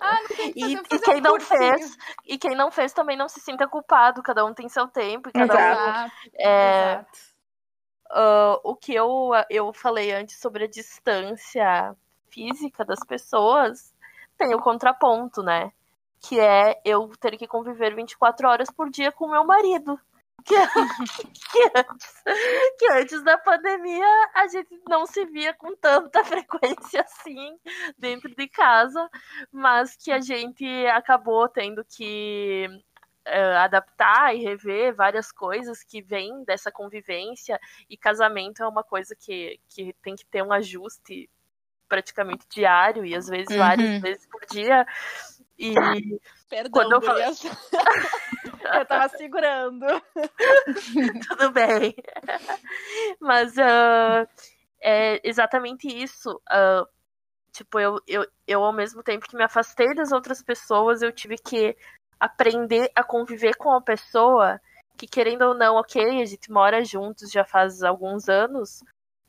[0.00, 0.18] Ah,
[0.54, 4.22] e, e quem um não fez, e quem não fez também não se sinta culpado,
[4.22, 6.12] cada um tem seu tempo, e cada Exato.
[6.16, 6.30] um.
[6.38, 7.18] É, Exato.
[8.10, 11.96] Uh, o que eu, eu falei antes sobre a distância
[12.28, 13.94] física das pessoas
[14.36, 15.72] tem o contraponto, né?
[16.20, 19.98] Que é eu ter que conviver 24 horas por dia com meu marido
[20.44, 22.22] que, que, antes,
[22.78, 27.58] que antes da pandemia a gente não se via com tanta frequência assim
[27.98, 29.08] dentro de casa,
[29.50, 32.68] mas que a gente acabou tendo que
[33.26, 39.16] uh, adaptar e rever várias coisas que vêm dessa convivência e casamento é uma coisa
[39.16, 41.28] que, que tem que ter um ajuste
[41.88, 43.58] praticamente diário e às vezes uhum.
[43.58, 44.86] várias vezes por dia
[45.58, 45.74] e
[46.48, 47.24] Perdão, quando eu falei...
[48.74, 49.86] eu tava segurando.
[51.28, 51.94] Tudo bem.
[53.20, 54.28] Mas uh,
[54.80, 56.40] é exatamente isso.
[56.50, 56.86] Uh,
[57.52, 61.36] tipo, eu, eu, eu, ao mesmo tempo que me afastei das outras pessoas, eu tive
[61.36, 61.76] que
[62.18, 64.60] aprender a conviver com a pessoa
[64.96, 68.82] que, querendo ou não, ok, a gente mora juntos já faz alguns anos,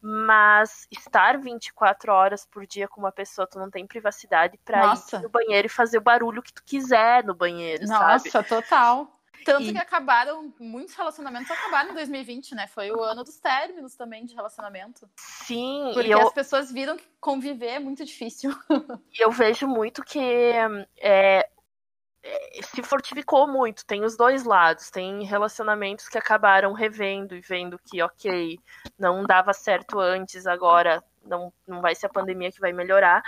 [0.07, 5.17] mas estar 24 horas por dia com uma pessoa, tu não tem privacidade pra Nossa.
[5.17, 8.47] ir no banheiro e fazer o barulho que tu quiser no banheiro, Nossa, sabe?
[8.47, 9.11] total.
[9.43, 9.71] Tanto e...
[9.73, 12.67] que acabaram, muitos relacionamentos acabaram em 2020, né?
[12.67, 15.09] Foi o ano dos términos também de relacionamento.
[15.17, 15.89] Sim.
[15.93, 16.21] Porque eu...
[16.21, 18.51] as pessoas viram que conviver é muito difícil.
[19.17, 20.19] E eu vejo muito que
[20.97, 21.49] é,
[22.63, 23.85] se fortificou muito.
[23.85, 24.89] Tem os dois lados.
[24.89, 28.59] Tem relacionamentos que acabaram revendo e vendo que, ok,
[28.97, 33.23] não dava certo antes, agora não, não vai ser a pandemia que vai melhorar.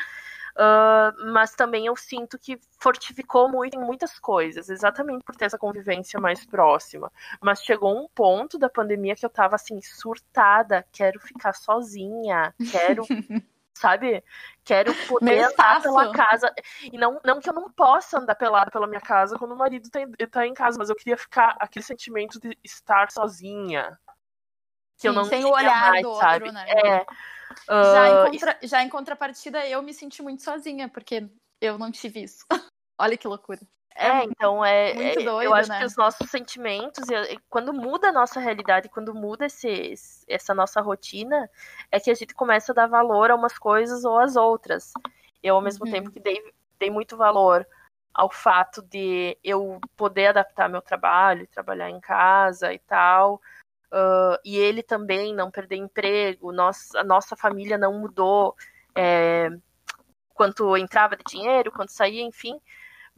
[0.57, 5.57] Uh, mas também eu sinto que fortificou muito em muitas coisas, exatamente por ter essa
[5.57, 7.11] convivência mais próxima.
[7.39, 13.03] Mas chegou um ponto da pandemia que eu tava assim, surtada, quero ficar sozinha, quero
[13.77, 14.23] sabe?
[14.63, 16.53] Quero poder andar pela casa.
[16.83, 19.89] E não, não que eu não possa andar pelada pela minha casa quando o marido
[19.89, 23.97] tá, tá em casa, mas eu queria ficar aquele sentimento de estar sozinha.
[24.97, 26.45] Que Sim, eu não sem o olhar mais, do sabe?
[26.45, 26.65] outro, né?
[26.69, 27.01] É.
[27.69, 28.59] Uh, já, em contra...
[28.63, 31.29] já em contrapartida, eu me senti muito sozinha, porque
[31.61, 32.45] eu não tive isso.
[32.99, 33.61] Olha que loucura.
[33.99, 34.93] É, então é.
[34.93, 35.79] Muito doido, eu acho né?
[35.79, 37.03] que os nossos sentimentos,
[37.49, 39.95] quando muda a nossa realidade, quando muda esse,
[40.27, 41.49] essa nossa rotina,
[41.91, 44.93] é que a gente começa a dar valor a umas coisas ou às outras.
[45.41, 45.91] Eu, ao mesmo uhum.
[45.91, 46.39] tempo que dei,
[46.77, 47.67] dei muito valor
[48.13, 53.41] ao fato de eu poder adaptar meu trabalho, trabalhar em casa e tal.
[53.91, 58.55] Uh, e ele também não perder emprego, nossa, a nossa família não mudou
[58.93, 59.49] é,
[60.35, 62.59] quanto entrava de dinheiro, quanto saía, enfim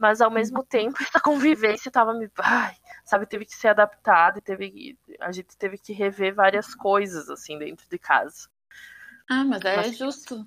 [0.00, 4.42] mas ao mesmo tempo essa convivência estava me, ai, sabe, teve que ser adaptada e
[4.42, 8.48] teve a gente teve que rever várias coisas assim dentro de casa.
[9.28, 9.96] Ah, mas é mas...
[9.96, 10.44] justo.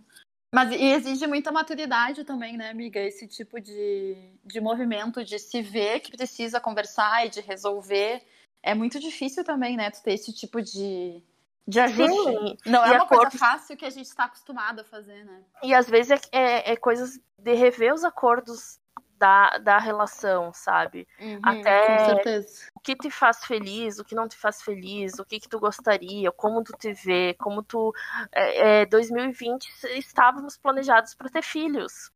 [0.54, 3.00] Mas e exige muita maturidade também, né, amiga?
[3.00, 8.22] Esse tipo de, de movimento de se ver que precisa conversar e de resolver.
[8.62, 9.90] É muito difícil também, né?
[9.90, 11.24] Tu ter esse tipo de,
[11.68, 12.14] de ajuste.
[12.14, 12.58] Sim.
[12.68, 15.44] Não é uma coisa fácil que a gente está acostumado a fazer, né?
[15.64, 18.80] E às vezes é, é, é coisas de rever os acordos
[19.24, 21.08] da, da relação, sabe?
[21.18, 22.42] Uhum, Até
[22.76, 25.62] o que te faz feliz, o que não te faz feliz, o que, que tu
[25.62, 27.94] gostaria, como tu te vê, como tu.
[28.34, 29.66] É, é 2020
[29.98, 32.12] estávamos planejados para ter filhos.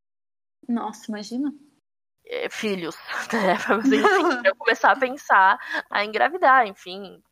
[0.68, 1.54] Nossa, imagina.
[2.26, 2.98] É, filhos,
[3.32, 3.54] né?
[3.54, 5.58] Enfim, eu começar a pensar
[5.90, 7.24] a engravidar, enfim.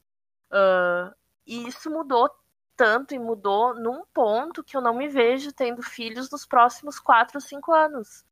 [0.54, 1.14] Uh,
[1.46, 2.30] e isso mudou
[2.78, 7.36] tanto e mudou num ponto que eu não me vejo tendo filhos nos próximos quatro
[7.36, 8.24] ou cinco anos.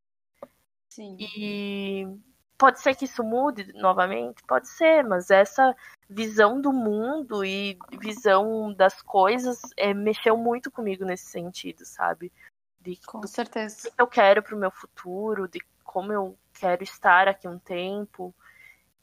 [0.94, 1.18] Sim.
[1.20, 2.08] E
[2.56, 4.44] pode ser que isso mude novamente?
[4.48, 5.76] Pode ser, mas essa
[6.08, 12.32] visão do mundo e visão das coisas é, mexeu muito comigo nesse sentido, sabe?
[12.80, 13.88] De, Com certeza.
[13.88, 18.32] O que eu quero pro meu futuro, de como eu quero estar aqui um tempo.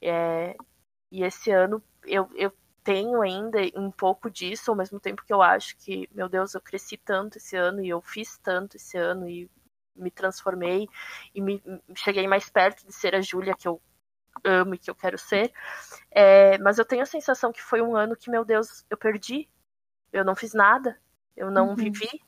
[0.01, 0.55] É,
[1.11, 2.53] e esse ano eu, eu
[2.85, 6.61] tenho ainda um pouco disso, ao mesmo tempo que eu acho que, meu Deus, eu
[6.61, 9.51] cresci tanto esse ano e eu fiz tanto esse ano e
[9.95, 10.89] me transformei
[11.35, 11.63] e me
[11.95, 13.81] cheguei mais perto de ser a Júlia que eu
[14.45, 15.53] amo e que eu quero ser.
[16.11, 19.49] É, mas eu tenho a sensação que foi um ano que, meu Deus, eu perdi.
[20.13, 20.99] Eu não fiz nada.
[21.37, 21.75] Eu não uhum.
[21.75, 22.21] vivi.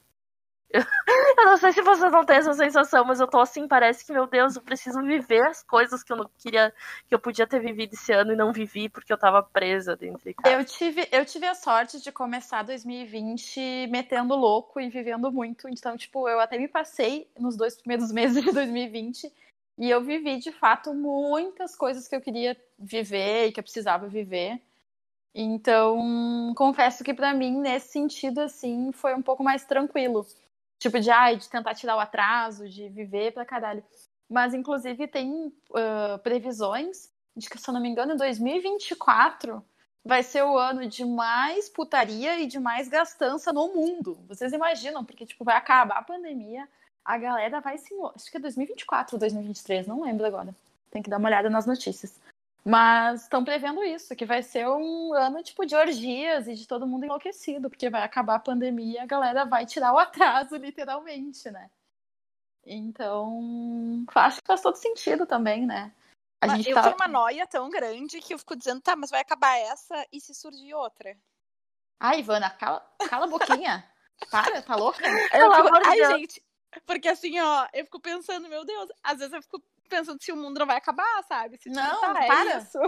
[1.39, 4.13] Eu não sei se vocês não têm essa sensação, mas eu tô assim, parece que,
[4.13, 6.73] meu Deus, eu preciso viver as coisas que eu não queria,
[7.09, 10.23] que eu podia ter vivido esse ano e não vivi porque eu tava presa dentro
[10.23, 10.55] de casa.
[10.55, 15.69] Eu tive, eu tive a sorte de começar 2020 metendo louco e vivendo muito.
[15.69, 19.33] Então, tipo, eu até me passei nos dois primeiros meses de 2020
[19.79, 24.07] e eu vivi, de fato, muitas coisas que eu queria viver e que eu precisava
[24.07, 24.61] viver.
[25.35, 30.27] Então, confesso que para mim, nesse sentido, assim, foi um pouco mais tranquilo.
[30.83, 33.85] Tipo, de, ai, de tentar tirar o atraso, de viver pra caralho.
[34.29, 39.65] Mas, inclusive, tem uh, previsões de que, se eu não me engano, em 2024
[40.05, 44.19] vai ser o ano de mais putaria e de mais gastança no mundo.
[44.27, 45.05] Vocês imaginam?
[45.05, 46.69] Porque, tipo, vai acabar a pandemia,
[47.05, 47.95] a galera vai se.
[48.17, 50.53] Acho que é 2024 ou 2023, não lembro agora.
[50.91, 52.19] Tem que dar uma olhada nas notícias.
[52.65, 56.87] Mas estão prevendo isso, que vai ser um ano tipo de orgias e de todo
[56.87, 61.51] mundo enlouquecido, porque vai acabar a pandemia e a galera vai tirar o atraso, literalmente,
[61.51, 61.69] né?
[62.65, 65.93] Então, acho que faz todo sentido também, né?
[66.41, 66.83] A gente eu tá...
[66.83, 70.21] tenho uma noia tão grande que eu fico dizendo, tá, mas vai acabar essa e
[70.21, 71.17] se surgir outra.
[71.99, 73.89] Ai, Ivana, cala, cala a boquinha.
[74.31, 75.05] Para, tá louca?
[75.09, 75.89] Eu fico...
[75.89, 76.45] Ai, gente,
[76.87, 80.37] porque assim, ó, eu fico pensando, meu Deus, às vezes eu fico pensando se o
[80.37, 81.59] mundo não vai acabar, sabe?
[81.59, 82.59] Se, não, tá, é para.
[82.59, 82.79] Isso.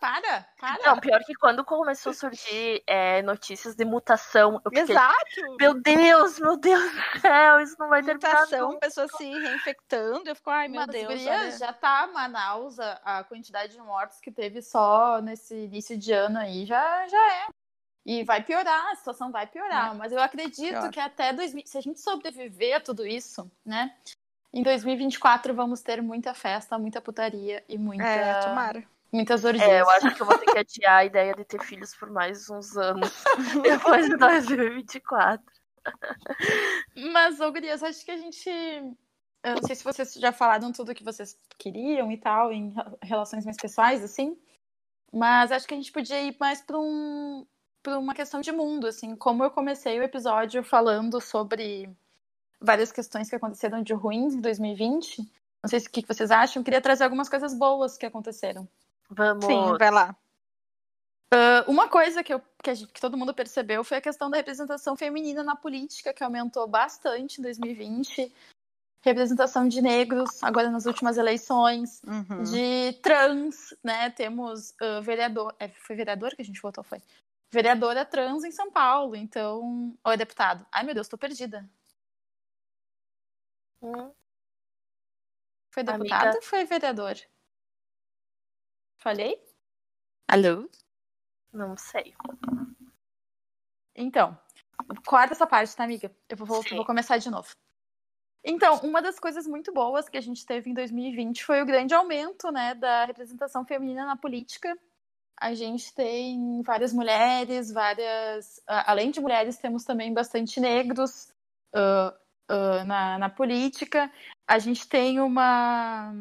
[0.00, 0.84] Para, para.
[0.84, 4.60] Não, pior que quando começou a surgir é, notícias de mutação.
[4.64, 5.56] Eu fiquei, Exato.
[5.58, 10.28] Meu Deus, meu Deus do céu, isso não vai ter Mutação, pessoas se reinfectando.
[10.28, 11.06] Eu fico, ai, meu Mas, Deus.
[11.06, 16.12] Gurias, já tá Manaus, a, a, quantidade de mortes que teve só nesse início de
[16.12, 17.46] ano aí já, já é.
[18.06, 19.92] E vai piorar, a situação vai piorar.
[19.92, 19.94] É.
[19.96, 20.90] Mas eu acredito Pior.
[20.90, 23.96] que até 2000, se a gente sobreviver a tudo isso, né?
[24.54, 28.04] Em 2024 vamos ter muita festa, muita putaria e muita.
[28.04, 28.84] É, tomara.
[29.12, 29.68] Muitas orgias.
[29.68, 32.08] É, eu acho que eu vou ter que adiar a ideia de ter filhos por
[32.08, 33.24] mais uns anos
[33.62, 35.44] depois de 2024.
[37.12, 38.48] Mas, ô Gurias, acho que a gente.
[38.48, 42.72] Eu não sei se vocês já falaram tudo o que vocês queriam e tal, em
[43.02, 44.38] relações mais pessoais, assim.
[45.12, 47.44] Mas acho que a gente podia ir mais para um,
[47.82, 49.16] pra uma questão de mundo, assim.
[49.16, 51.88] Como eu comecei o episódio falando sobre
[52.64, 55.18] várias questões que aconteceram de ruins em 2020.
[55.62, 56.62] Não sei o que vocês acham.
[56.62, 58.68] Queria trazer algumas coisas boas que aconteceram.
[59.08, 59.44] Vamos.
[59.44, 60.16] Sim, vai lá.
[61.32, 64.36] Uh, uma coisa que, eu, que, gente, que, todo mundo percebeu foi a questão da
[64.36, 68.32] representação feminina na política, que aumentou bastante em 2020.
[69.02, 72.42] Representação de negros, agora nas últimas eleições, uhum.
[72.44, 74.10] de trans, né?
[74.10, 75.54] Temos uh, vereador.
[75.58, 77.02] É, foi vereador que a gente votou, foi?
[77.50, 79.94] Vereadora trans em São Paulo, então.
[80.04, 80.64] Ou é deputado?
[80.70, 81.68] Ai, meu Deus, tô perdida.
[83.84, 84.10] Hum.
[85.70, 86.36] Foi deputado Amiga.
[86.36, 87.16] ou foi vereador?
[88.96, 89.38] Falei?
[90.26, 90.70] Alô?
[91.52, 92.14] Não sei.
[93.94, 94.38] Então,
[95.06, 96.10] corta essa parte, tá, amiga?
[96.30, 97.50] Eu vou, vou começar de novo.
[98.42, 101.92] Então, uma das coisas muito boas que a gente teve em 2020 foi o grande
[101.92, 104.78] aumento, né, da representação feminina na política.
[105.36, 108.62] A gente tem várias mulheres, várias.
[108.66, 111.32] Além de mulheres, temos também bastante negros.
[111.74, 114.10] Uh, uh, na, na política.
[114.46, 116.12] A gente tem uma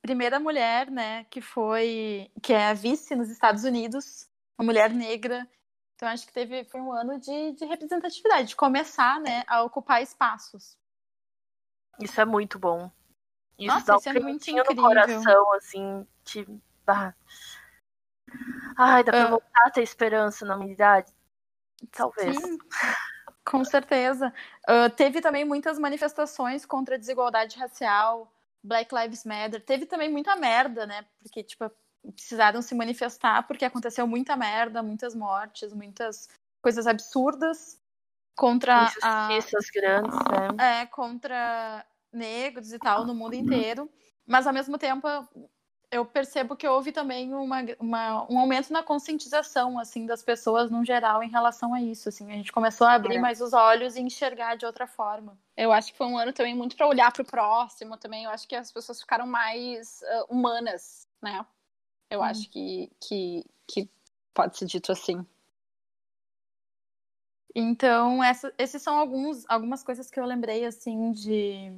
[0.00, 4.28] primeira mulher, né, que foi que é a vice nos Estados Unidos,
[4.58, 5.48] uma mulher negra.
[5.94, 10.02] Então acho que teve foi um ano de, de representatividade, de começar, né, a ocupar
[10.02, 10.76] espaços.
[12.00, 12.90] Isso é muito bom.
[13.58, 14.74] Isso Nossa, dá isso um é muito incrível.
[14.74, 16.46] no coração, assim, de...
[16.86, 17.14] Ah.
[18.76, 19.30] Ai, dá pra uh...
[19.30, 21.12] voltar a ter esperança na humanidade?
[21.92, 22.36] Talvez.
[22.36, 22.58] Sim.
[23.44, 24.32] Com certeza.
[24.68, 29.60] Uh, teve também muitas manifestações contra a desigualdade racial, Black Lives Matter.
[29.64, 31.04] Teve também muita merda, né?
[31.20, 31.70] Porque, tipo,
[32.10, 36.28] precisaram se manifestar porque aconteceu muita merda, muitas mortes, muitas
[36.60, 37.80] coisas absurdas
[38.36, 39.80] contra injustiças a...
[39.80, 40.80] grandes, né?
[40.82, 43.90] É, contra negros e tal no mundo inteiro.
[44.26, 45.06] Mas ao mesmo tempo
[45.92, 50.84] eu percebo que houve também uma, uma, um aumento na conscientização assim das pessoas no
[50.84, 52.32] geral em relação a isso assim.
[52.32, 53.20] A gente começou a abrir é.
[53.20, 55.38] mais os olhos e enxergar de outra forma.
[55.56, 58.24] Eu acho que foi um ano também muito para olhar para o próximo também.
[58.24, 61.46] Eu acho que as pessoas ficaram mais uh, humanas né?
[62.10, 62.24] Eu hum.
[62.24, 63.88] acho que, que que
[64.34, 65.24] pode ser dito assim.
[67.54, 71.72] Então essa, esses são alguns algumas coisas que eu lembrei assim de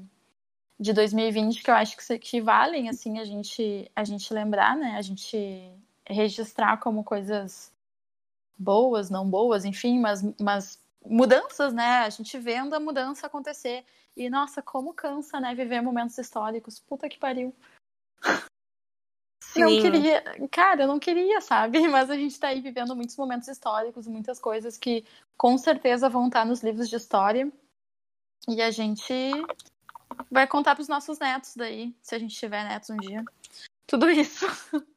[0.79, 4.97] de 2020 que eu acho que, que valem, assim, a gente, a gente lembrar, né?
[4.97, 5.73] A gente
[6.07, 7.73] registrar como coisas
[8.59, 12.01] boas, não boas, enfim, mas, mas mudanças, né?
[12.01, 13.85] A gente vendo a mudança acontecer.
[14.17, 15.55] E, nossa, como cansa, né?
[15.55, 16.79] Viver momentos históricos.
[16.81, 17.55] Puta que pariu.
[19.43, 19.61] Sim.
[19.61, 21.79] Não queria, cara, eu não queria, sabe?
[21.89, 25.05] Mas a gente tá aí vivendo muitos momentos históricos, muitas coisas que
[25.37, 27.53] com certeza vão estar nos livros de história.
[28.49, 29.31] E a gente
[30.31, 33.25] vai contar pros nossos netos daí, se a gente tiver netos um dia.
[33.87, 34.47] Tudo isso.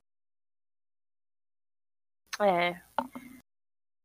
[2.40, 2.80] É.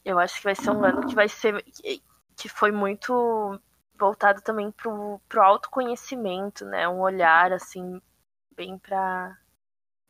[0.03, 1.63] Eu acho que vai ser um ano que vai ser.
[2.35, 3.61] que foi muito
[3.99, 6.89] voltado também pro, pro autoconhecimento, né?
[6.89, 8.01] Um olhar, assim,
[8.57, 9.39] bem pra,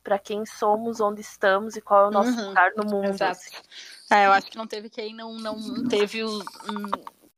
[0.02, 2.48] pra quem somos, onde estamos e qual é o nosso uhum.
[2.48, 3.10] lugar no mundo.
[3.10, 3.32] Exato.
[3.32, 3.56] Assim.
[4.10, 6.90] É, eu acho que não teve quem não, não teve um, um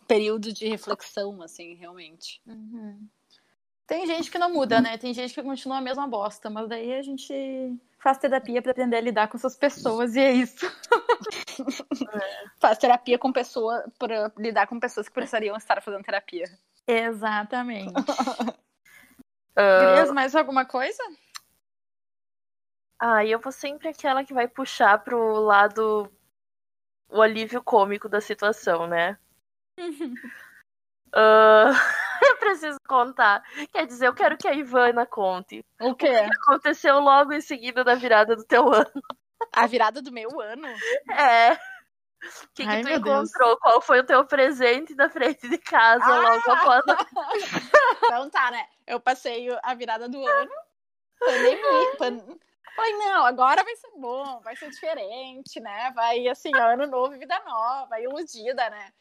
[0.06, 2.40] período de reflexão, assim, realmente.
[2.46, 3.08] Uhum.
[3.86, 4.96] Tem gente que não muda, né?
[4.96, 8.96] Tem gente que continua a mesma bosta, mas daí a gente faz terapia para aprender
[8.96, 10.66] a lidar com essas pessoas e é isso.
[12.60, 16.46] faz terapia com pessoas para lidar com pessoas que precisariam estar fazendo terapia.
[16.86, 17.92] Exatamente.
[19.58, 20.14] uh...
[20.14, 21.02] mais alguma coisa?
[22.98, 26.10] Ah, eu vou sempre aquela que vai puxar pro lado
[27.10, 29.18] o alívio cômico da situação, né?
[29.78, 31.72] uh...
[32.24, 33.42] eu preciso contar.
[33.72, 35.64] Quer dizer, eu quero que a Ivana conte.
[35.80, 36.08] O quê?
[36.08, 39.02] O que aconteceu logo em seguida da virada do teu ano.
[39.52, 40.66] A virada do meu ano?
[41.10, 41.52] É.
[41.52, 41.58] O
[42.54, 43.48] que, Ai, que tu encontrou?
[43.48, 43.58] Deus.
[43.60, 46.20] Qual foi o teu presente na frente de casa ah!
[46.20, 46.84] logo após?
[48.04, 48.66] então tá, né?
[48.86, 50.50] Eu passei a virada do ano.
[51.18, 51.96] Pandemia.
[51.98, 52.38] Pan...
[52.74, 55.92] Falei, não, agora vai ser bom, vai ser diferente, né?
[55.94, 58.92] Vai, assim, ano novo, vida nova, iludida, né?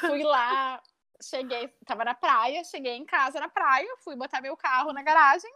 [0.00, 0.82] Fui lá,
[1.22, 5.50] cheguei, tava na praia, cheguei em casa na praia, fui botar meu carro na garagem.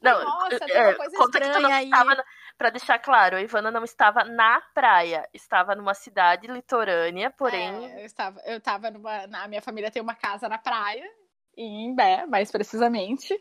[0.00, 1.84] Não, Nossa, tem uma é, coisa conta estranha aí.
[1.86, 2.24] Estava,
[2.56, 7.92] pra deixar claro, a Ivana não estava na praia, estava numa cidade litorânea, porém.
[7.92, 9.26] É, eu estava, eu estava numa.
[9.26, 11.04] Na minha família tem uma casa na praia,
[11.56, 13.34] em Imbé, mais precisamente.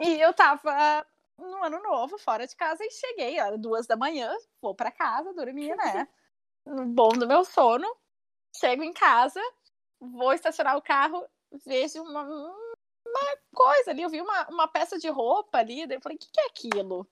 [0.00, 1.06] E eu tava
[1.36, 5.34] no ano novo, fora de casa, e cheguei, era duas da manhã, vou para casa,
[5.34, 6.08] dormir, né?
[6.94, 7.86] Bom do meu sono.
[8.58, 9.40] Chego em casa,
[10.00, 11.26] vou estacionar o carro,
[11.66, 16.00] vejo uma, uma coisa ali, eu vi uma, uma peça de roupa ali, daí eu
[16.00, 17.08] falei, o que, que é aquilo?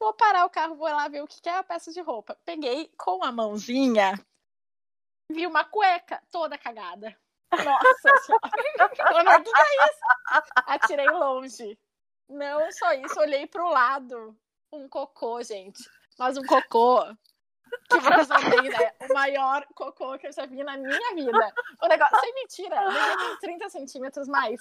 [0.00, 2.38] Vou parar o carro, vou lá ver o que, que é a peça de roupa.
[2.44, 4.14] Peguei com a mãozinha,
[5.30, 7.16] vi uma cueca toda cagada.
[7.50, 8.40] Nossa senhora!
[9.40, 10.52] o que, é isso?
[10.66, 11.78] Atirei longe.
[12.28, 14.38] Não só isso, olhei pro lado.
[14.70, 15.82] Um cocô, gente.
[16.18, 17.02] Mas um cocô
[17.88, 18.94] que vocês não têm ideia.
[19.08, 21.52] O maior cocô que eu já vi na minha vida.
[21.82, 24.60] O negócio, sem mentira, devia 30 centímetros mais.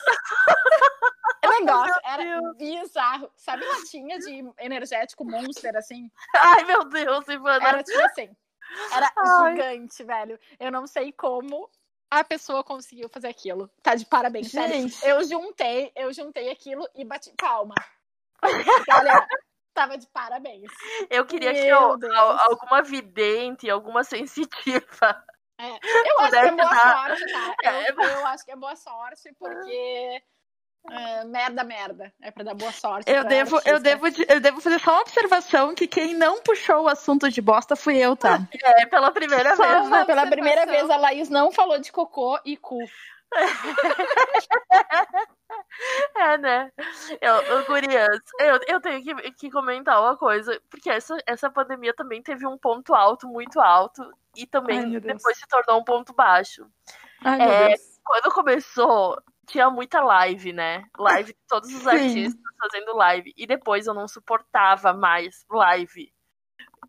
[1.46, 3.32] O negócio era bizarro.
[3.36, 6.12] Sabe latinha de energético monster, assim?
[6.36, 7.68] Ai, meu Deus, Ivana.
[7.68, 8.36] Era tipo assim.
[8.94, 9.52] Era Ai.
[9.56, 10.40] gigante, velho.
[10.60, 11.70] Eu não sei como
[12.10, 13.70] a pessoa conseguiu fazer aquilo.
[13.82, 14.94] Tá de parabéns, Gente.
[14.94, 15.16] Sério.
[15.16, 17.76] Eu juntei, eu juntei aquilo e bati palma.
[18.44, 19.28] olha,
[19.78, 20.72] tava de parabéns.
[21.08, 25.24] Eu queria Meu que eu, alguma vidente, alguma sensitiva.
[25.60, 27.08] É, eu acho que é boa dar...
[27.08, 27.56] sorte, tá?
[27.64, 30.22] É, eu, eu acho que é boa sorte, porque
[30.90, 32.12] é, merda, merda.
[32.22, 33.12] É pra dar boa sorte.
[33.12, 36.88] Eu devo, eu, devo, eu devo fazer só uma observação que quem não puxou o
[36.88, 38.40] assunto de bosta fui eu, tá?
[38.64, 39.90] É, pela primeira só vez.
[39.90, 40.06] Né?
[40.06, 42.80] Pela primeira vez a Laís não falou de cocô e cu.
[46.16, 46.72] é, né?
[47.22, 51.94] Eu, eu, gurias, eu, eu tenho que, que comentar uma coisa, porque essa, essa pandemia
[51.94, 54.04] também teve um ponto alto, muito alto,
[54.36, 56.66] e também Ai, depois se tornou um ponto baixo.
[57.24, 60.86] Ai, é, quando começou, tinha muita live, né?
[60.98, 61.90] Live de todos os Sim.
[61.90, 63.34] artistas fazendo live.
[63.36, 66.14] E depois eu não suportava mais live.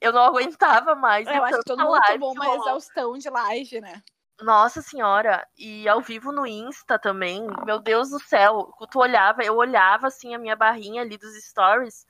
[0.01, 1.27] Eu não aguentava mais.
[1.27, 4.03] Eu acho que todo mundo tomou uma exaustão de live, né?
[4.41, 9.57] Nossa senhora, e ao vivo no Insta também, meu Deus do céu, tu olhava, eu
[9.57, 12.07] olhava assim a minha barrinha ali dos stories,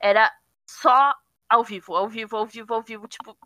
[0.00, 0.32] era
[0.68, 1.14] só
[1.48, 3.36] ao vivo, ao vivo, ao vivo, ao vivo, tipo,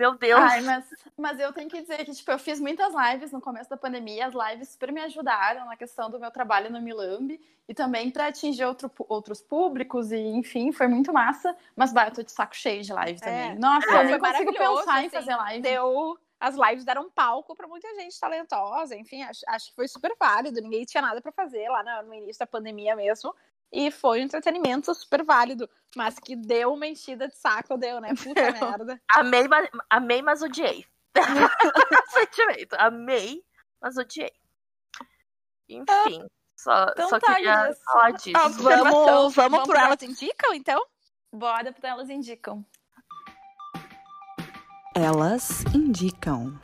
[0.00, 0.40] meu Deus.
[0.40, 0.84] Ai, mas,
[1.16, 4.26] mas eu tenho que dizer que, tipo, eu fiz muitas lives no começo da pandemia.
[4.26, 7.38] As lives super me ajudaram na questão do meu trabalho no Milambi
[7.68, 10.10] e também para atingir outro, outros públicos.
[10.10, 11.54] E, enfim, foi muito massa.
[11.76, 13.50] Mas, bah, eu tô de saco cheio de live também.
[13.50, 13.54] É.
[13.56, 14.00] Nossa, é.
[14.00, 15.62] eu nem consigo pensar assim, em fazer live.
[15.62, 20.16] Deu as lives deram palco para muita gente talentosa, enfim, acho, acho que foi super
[20.18, 23.34] válido, ninguém tinha nada para fazer lá no, no, início da pandemia mesmo.
[23.72, 28.08] E foi um entretenimento super válido, mas que deu uma enchida de saco, deu, né?
[28.16, 29.00] Puta merda.
[29.12, 30.84] Amei, mas, amei, mas odiei.
[32.08, 32.74] Sentimento.
[32.74, 33.44] Amei,
[33.80, 34.32] mas odiei.
[35.68, 36.26] Enfim.
[36.56, 38.32] Só, Então só tá, queria falar disso.
[38.32, 40.84] Vamos, vamos Vamos pro Elas Indicam, então?
[41.32, 42.66] Bora para elas indicam.
[44.94, 46.58] Elas indicam.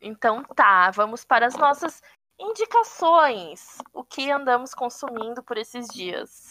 [0.00, 2.02] Então tá, vamos para as nossas
[2.38, 3.78] indicações.
[3.92, 6.48] O que andamos consumindo por esses dias?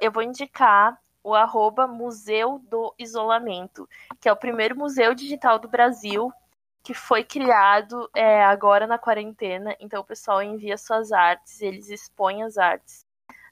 [0.00, 3.88] Eu vou indicar o arroba Museu do Isolamento,
[4.20, 6.32] que é o primeiro museu digital do Brasil,
[6.82, 9.76] que foi criado é, agora na quarentena.
[9.78, 13.06] Então o pessoal envia suas artes, eles expõem as artes.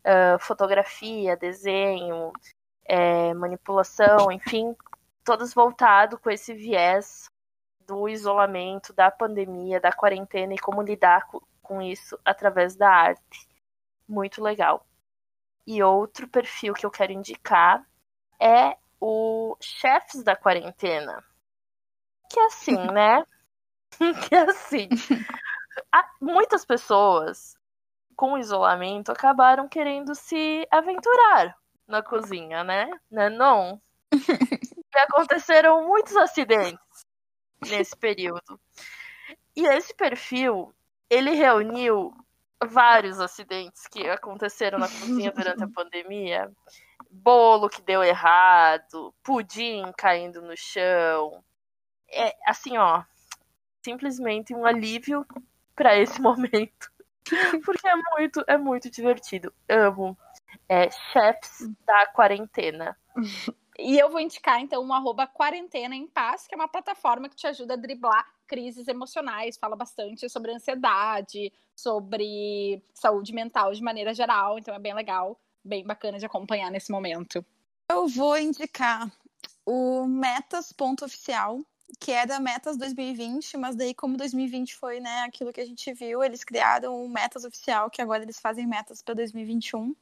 [0.04, 2.32] Ah, fotografia, desenho,
[2.84, 4.74] é, manipulação, enfim,
[5.24, 7.28] todos voltados com esse viés
[7.86, 13.48] do isolamento, da pandemia, da quarentena e como lidar co- com isso através da arte.
[14.08, 14.86] Muito legal.
[15.66, 17.84] E outro perfil que eu quero indicar
[18.40, 21.22] é o Chefes da Quarentena.
[22.30, 23.24] Que é assim, né?
[24.28, 24.88] que é assim.
[25.92, 27.56] há- Muitas pessoas
[28.16, 31.56] com isolamento acabaram querendo se aventurar
[31.86, 32.88] na cozinha, né?
[33.10, 33.80] Né, não?
[34.94, 37.06] E aconteceram muitos acidentes
[37.68, 38.60] nesse período.
[39.54, 40.74] E esse perfil,
[41.08, 42.12] ele reuniu
[42.64, 46.50] vários acidentes que aconteceram na cozinha durante a pandemia.
[47.10, 51.42] Bolo que deu errado, pudim caindo no chão.
[52.08, 53.02] É assim, ó,
[53.82, 55.26] simplesmente um alívio
[55.74, 56.90] para esse momento.
[57.64, 59.52] Porque é muito, é muito divertido.
[59.68, 60.16] Amo.
[60.68, 62.96] É chefs da quarentena.
[63.82, 67.36] E eu vou indicar, então, um arroba Quarentena em Paz, que é uma plataforma que
[67.36, 74.12] te ajuda a driblar crises emocionais, fala bastante sobre ansiedade, sobre saúde mental de maneira
[74.12, 77.44] geral, então é bem legal, bem bacana de acompanhar nesse momento.
[77.90, 79.10] Eu vou indicar
[79.64, 81.64] o Metas.oficial,
[81.98, 86.22] que era Metas 2020, mas daí como 2020 foi, né, aquilo que a gente viu,
[86.22, 89.94] eles criaram o Metas Oficial, que agora eles fazem metas para 2021.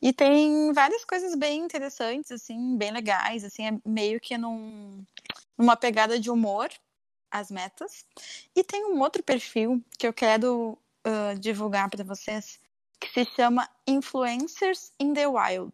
[0.00, 5.04] E tem várias coisas bem interessantes, assim, bem legais, assim, é meio que num,
[5.56, 6.68] numa pegada de humor,
[7.30, 8.06] as metas.
[8.54, 12.60] E tem um outro perfil que eu quero ah, divulgar para vocês,
[13.00, 15.72] que se chama Influencers in the Wild.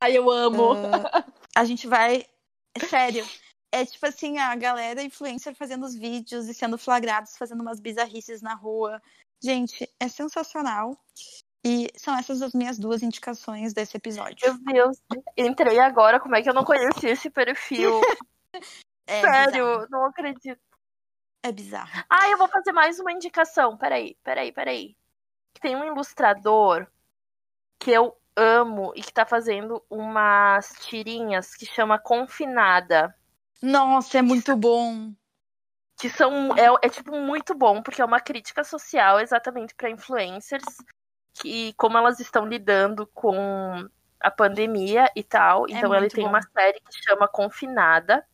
[0.00, 0.74] Ai, eu amo!
[0.74, 1.24] Ah,
[1.54, 2.26] a gente vai.
[2.88, 3.26] Sério.
[3.72, 8.42] É tipo assim, a galera influencer fazendo os vídeos e sendo flagrados fazendo umas bizarrices
[8.42, 9.00] na rua.
[9.42, 10.96] Gente, é sensacional.
[11.64, 14.36] E são essas as minhas duas indicações desse episódio.
[14.64, 15.02] Meu Deus,
[15.36, 18.00] entrei agora, como é que eu não conhecia esse perfil?
[19.04, 19.86] É Sério, bizarro.
[19.90, 20.60] não acredito.
[21.42, 22.04] É bizarro.
[22.08, 23.76] Ah, eu vou fazer mais uma indicação.
[23.76, 24.96] Peraí, peraí, peraí.
[25.60, 26.86] Tem um ilustrador
[27.80, 33.12] que eu amo e que tá fazendo umas tirinhas que chama Confinada.
[33.62, 35.12] Nossa, é muito bom.
[35.98, 36.56] Que são.
[36.56, 40.64] É, é tipo muito bom, porque é uma crítica social exatamente para influencers
[41.44, 43.88] e como elas estão lidando com
[44.20, 45.66] a pandemia e tal.
[45.68, 46.30] É Então ele muito tem bom.
[46.30, 48.26] uma série que chama Confinada,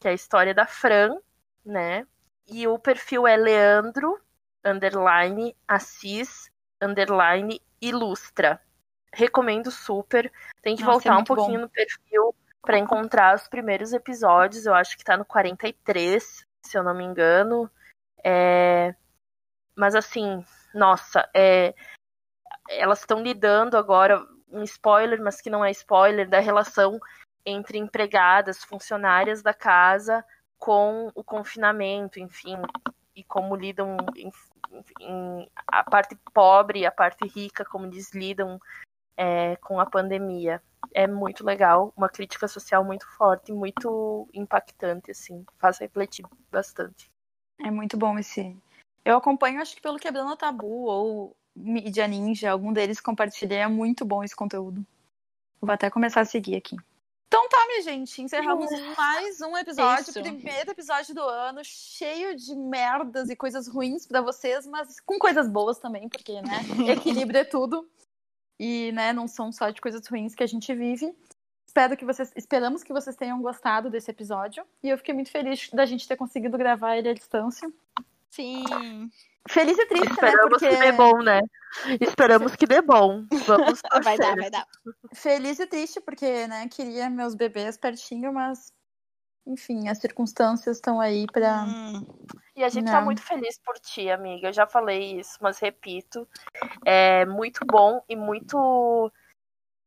[0.00, 1.16] que é a história da Fran,
[1.64, 2.06] né?
[2.46, 4.20] E o perfil é Leandro,
[4.64, 6.50] underline, Assis,
[6.80, 8.60] underline, ilustra.
[9.12, 10.32] Recomendo super.
[10.62, 11.62] Tem que Nossa, é voltar um muito pouquinho bom.
[11.62, 14.64] no perfil para encontrar os primeiros episódios.
[14.64, 17.70] Eu acho que tá no 43, se eu não me engano.
[18.24, 18.94] É...
[19.76, 21.74] Mas assim, nossa, é...
[22.68, 27.00] elas estão lidando agora, um spoiler, mas que não é spoiler, da relação
[27.44, 30.24] entre empregadas, funcionárias da casa
[30.58, 32.56] com o confinamento, enfim,
[33.16, 33.96] e como lidam
[35.66, 38.60] a parte pobre e a parte rica, como eles lidam
[39.22, 40.60] é, com a pandemia.
[40.92, 47.08] É muito legal, uma crítica social muito forte, muito impactante, assim, faz refletir bastante.
[47.60, 48.56] É muito bom esse.
[49.04, 53.58] Eu acompanho, acho que pelo Quebrando Tabu ou Mídia Ninja, algum deles compartilhei.
[53.58, 54.84] É muito bom esse conteúdo.
[55.60, 56.76] Vou até começar a seguir aqui.
[57.28, 58.20] Então tá, minha gente.
[58.20, 60.20] Encerramos mais um episódio, Isso.
[60.20, 65.48] primeiro episódio do ano, cheio de merdas e coisas ruins pra vocês, mas com coisas
[65.48, 66.60] boas também, porque, né?
[66.92, 67.88] Equilíbrio é tudo.
[68.64, 71.12] E, né, não são só de coisas ruins que a gente vive.
[71.66, 74.64] Espero que vocês, esperamos que vocês tenham gostado desse episódio.
[74.80, 77.68] E eu fiquei muito feliz da gente ter conseguido gravar ele à distância.
[78.30, 79.10] Sim.
[79.50, 80.12] Feliz e triste, né?
[80.12, 81.40] Esperamos Porque que dê bom, né?
[82.00, 83.24] Esperamos que dê bom.
[83.48, 84.66] Vamos Vai dar, vai dar.
[85.12, 88.72] feliz e triste porque, né, queria meus bebês pertinho, mas
[89.46, 91.64] enfim, as circunstâncias estão aí pra.
[91.64, 92.06] Hum.
[92.54, 93.06] E a gente tá Não.
[93.06, 94.48] muito feliz por ti, amiga.
[94.48, 96.28] Eu já falei isso, mas repito.
[96.84, 99.10] É muito bom e muito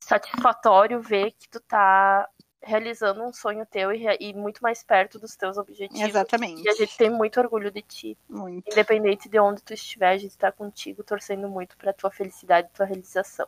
[0.04, 2.28] satisfatório ver que tu tá
[2.62, 6.02] realizando um sonho teu e, e, muito mais perto dos teus objetivos.
[6.02, 6.64] Exatamente.
[6.64, 8.18] E a gente tem muito orgulho de ti.
[8.28, 8.72] Muito.
[8.72, 12.76] Independente de onde tu estiver, a gente tá contigo, torcendo muito pra tua felicidade e
[12.76, 13.48] tua realização.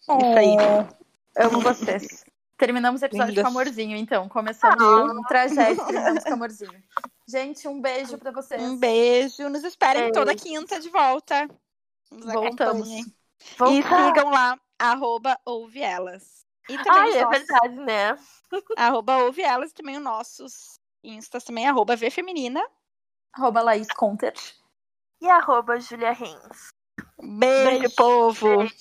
[0.00, 0.56] Isso aí.
[0.56, 2.24] Oh, amo vocês.
[2.56, 3.44] Terminamos o episódio Lindas.
[3.44, 4.28] com amorzinho, então.
[4.28, 6.82] Começamos com tragédia, terminamos com amorzinho.
[7.26, 8.60] Gente, um beijo pra vocês.
[8.62, 9.48] Um beijo.
[9.48, 10.14] Nos esperem Beijo.
[10.14, 11.48] toda quinta de volta.
[12.10, 12.82] Nos Voltamos.
[12.82, 13.04] acompanhem.
[13.68, 16.44] E sigam lá, arroba ouve elas.
[16.68, 18.18] E também Ai, é nossos, verdade, né?
[18.76, 22.62] arroba ouve elas e também os nossos instas também, arroba V Feminina.
[23.32, 24.34] Arroba Laís Conter.
[25.20, 26.70] E arroba Julia Rins.
[27.18, 27.94] Beijo, Beijo.
[27.96, 28.56] povo.
[28.58, 28.74] Beijo.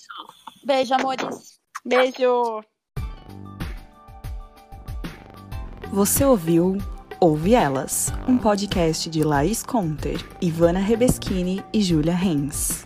[0.65, 1.59] Beijo, amores.
[1.85, 2.63] Beijo.
[5.91, 6.77] Você ouviu
[7.19, 12.85] Ouve Elas, um podcast de Laís Conter, Ivana Rebeschini e Júlia Renz.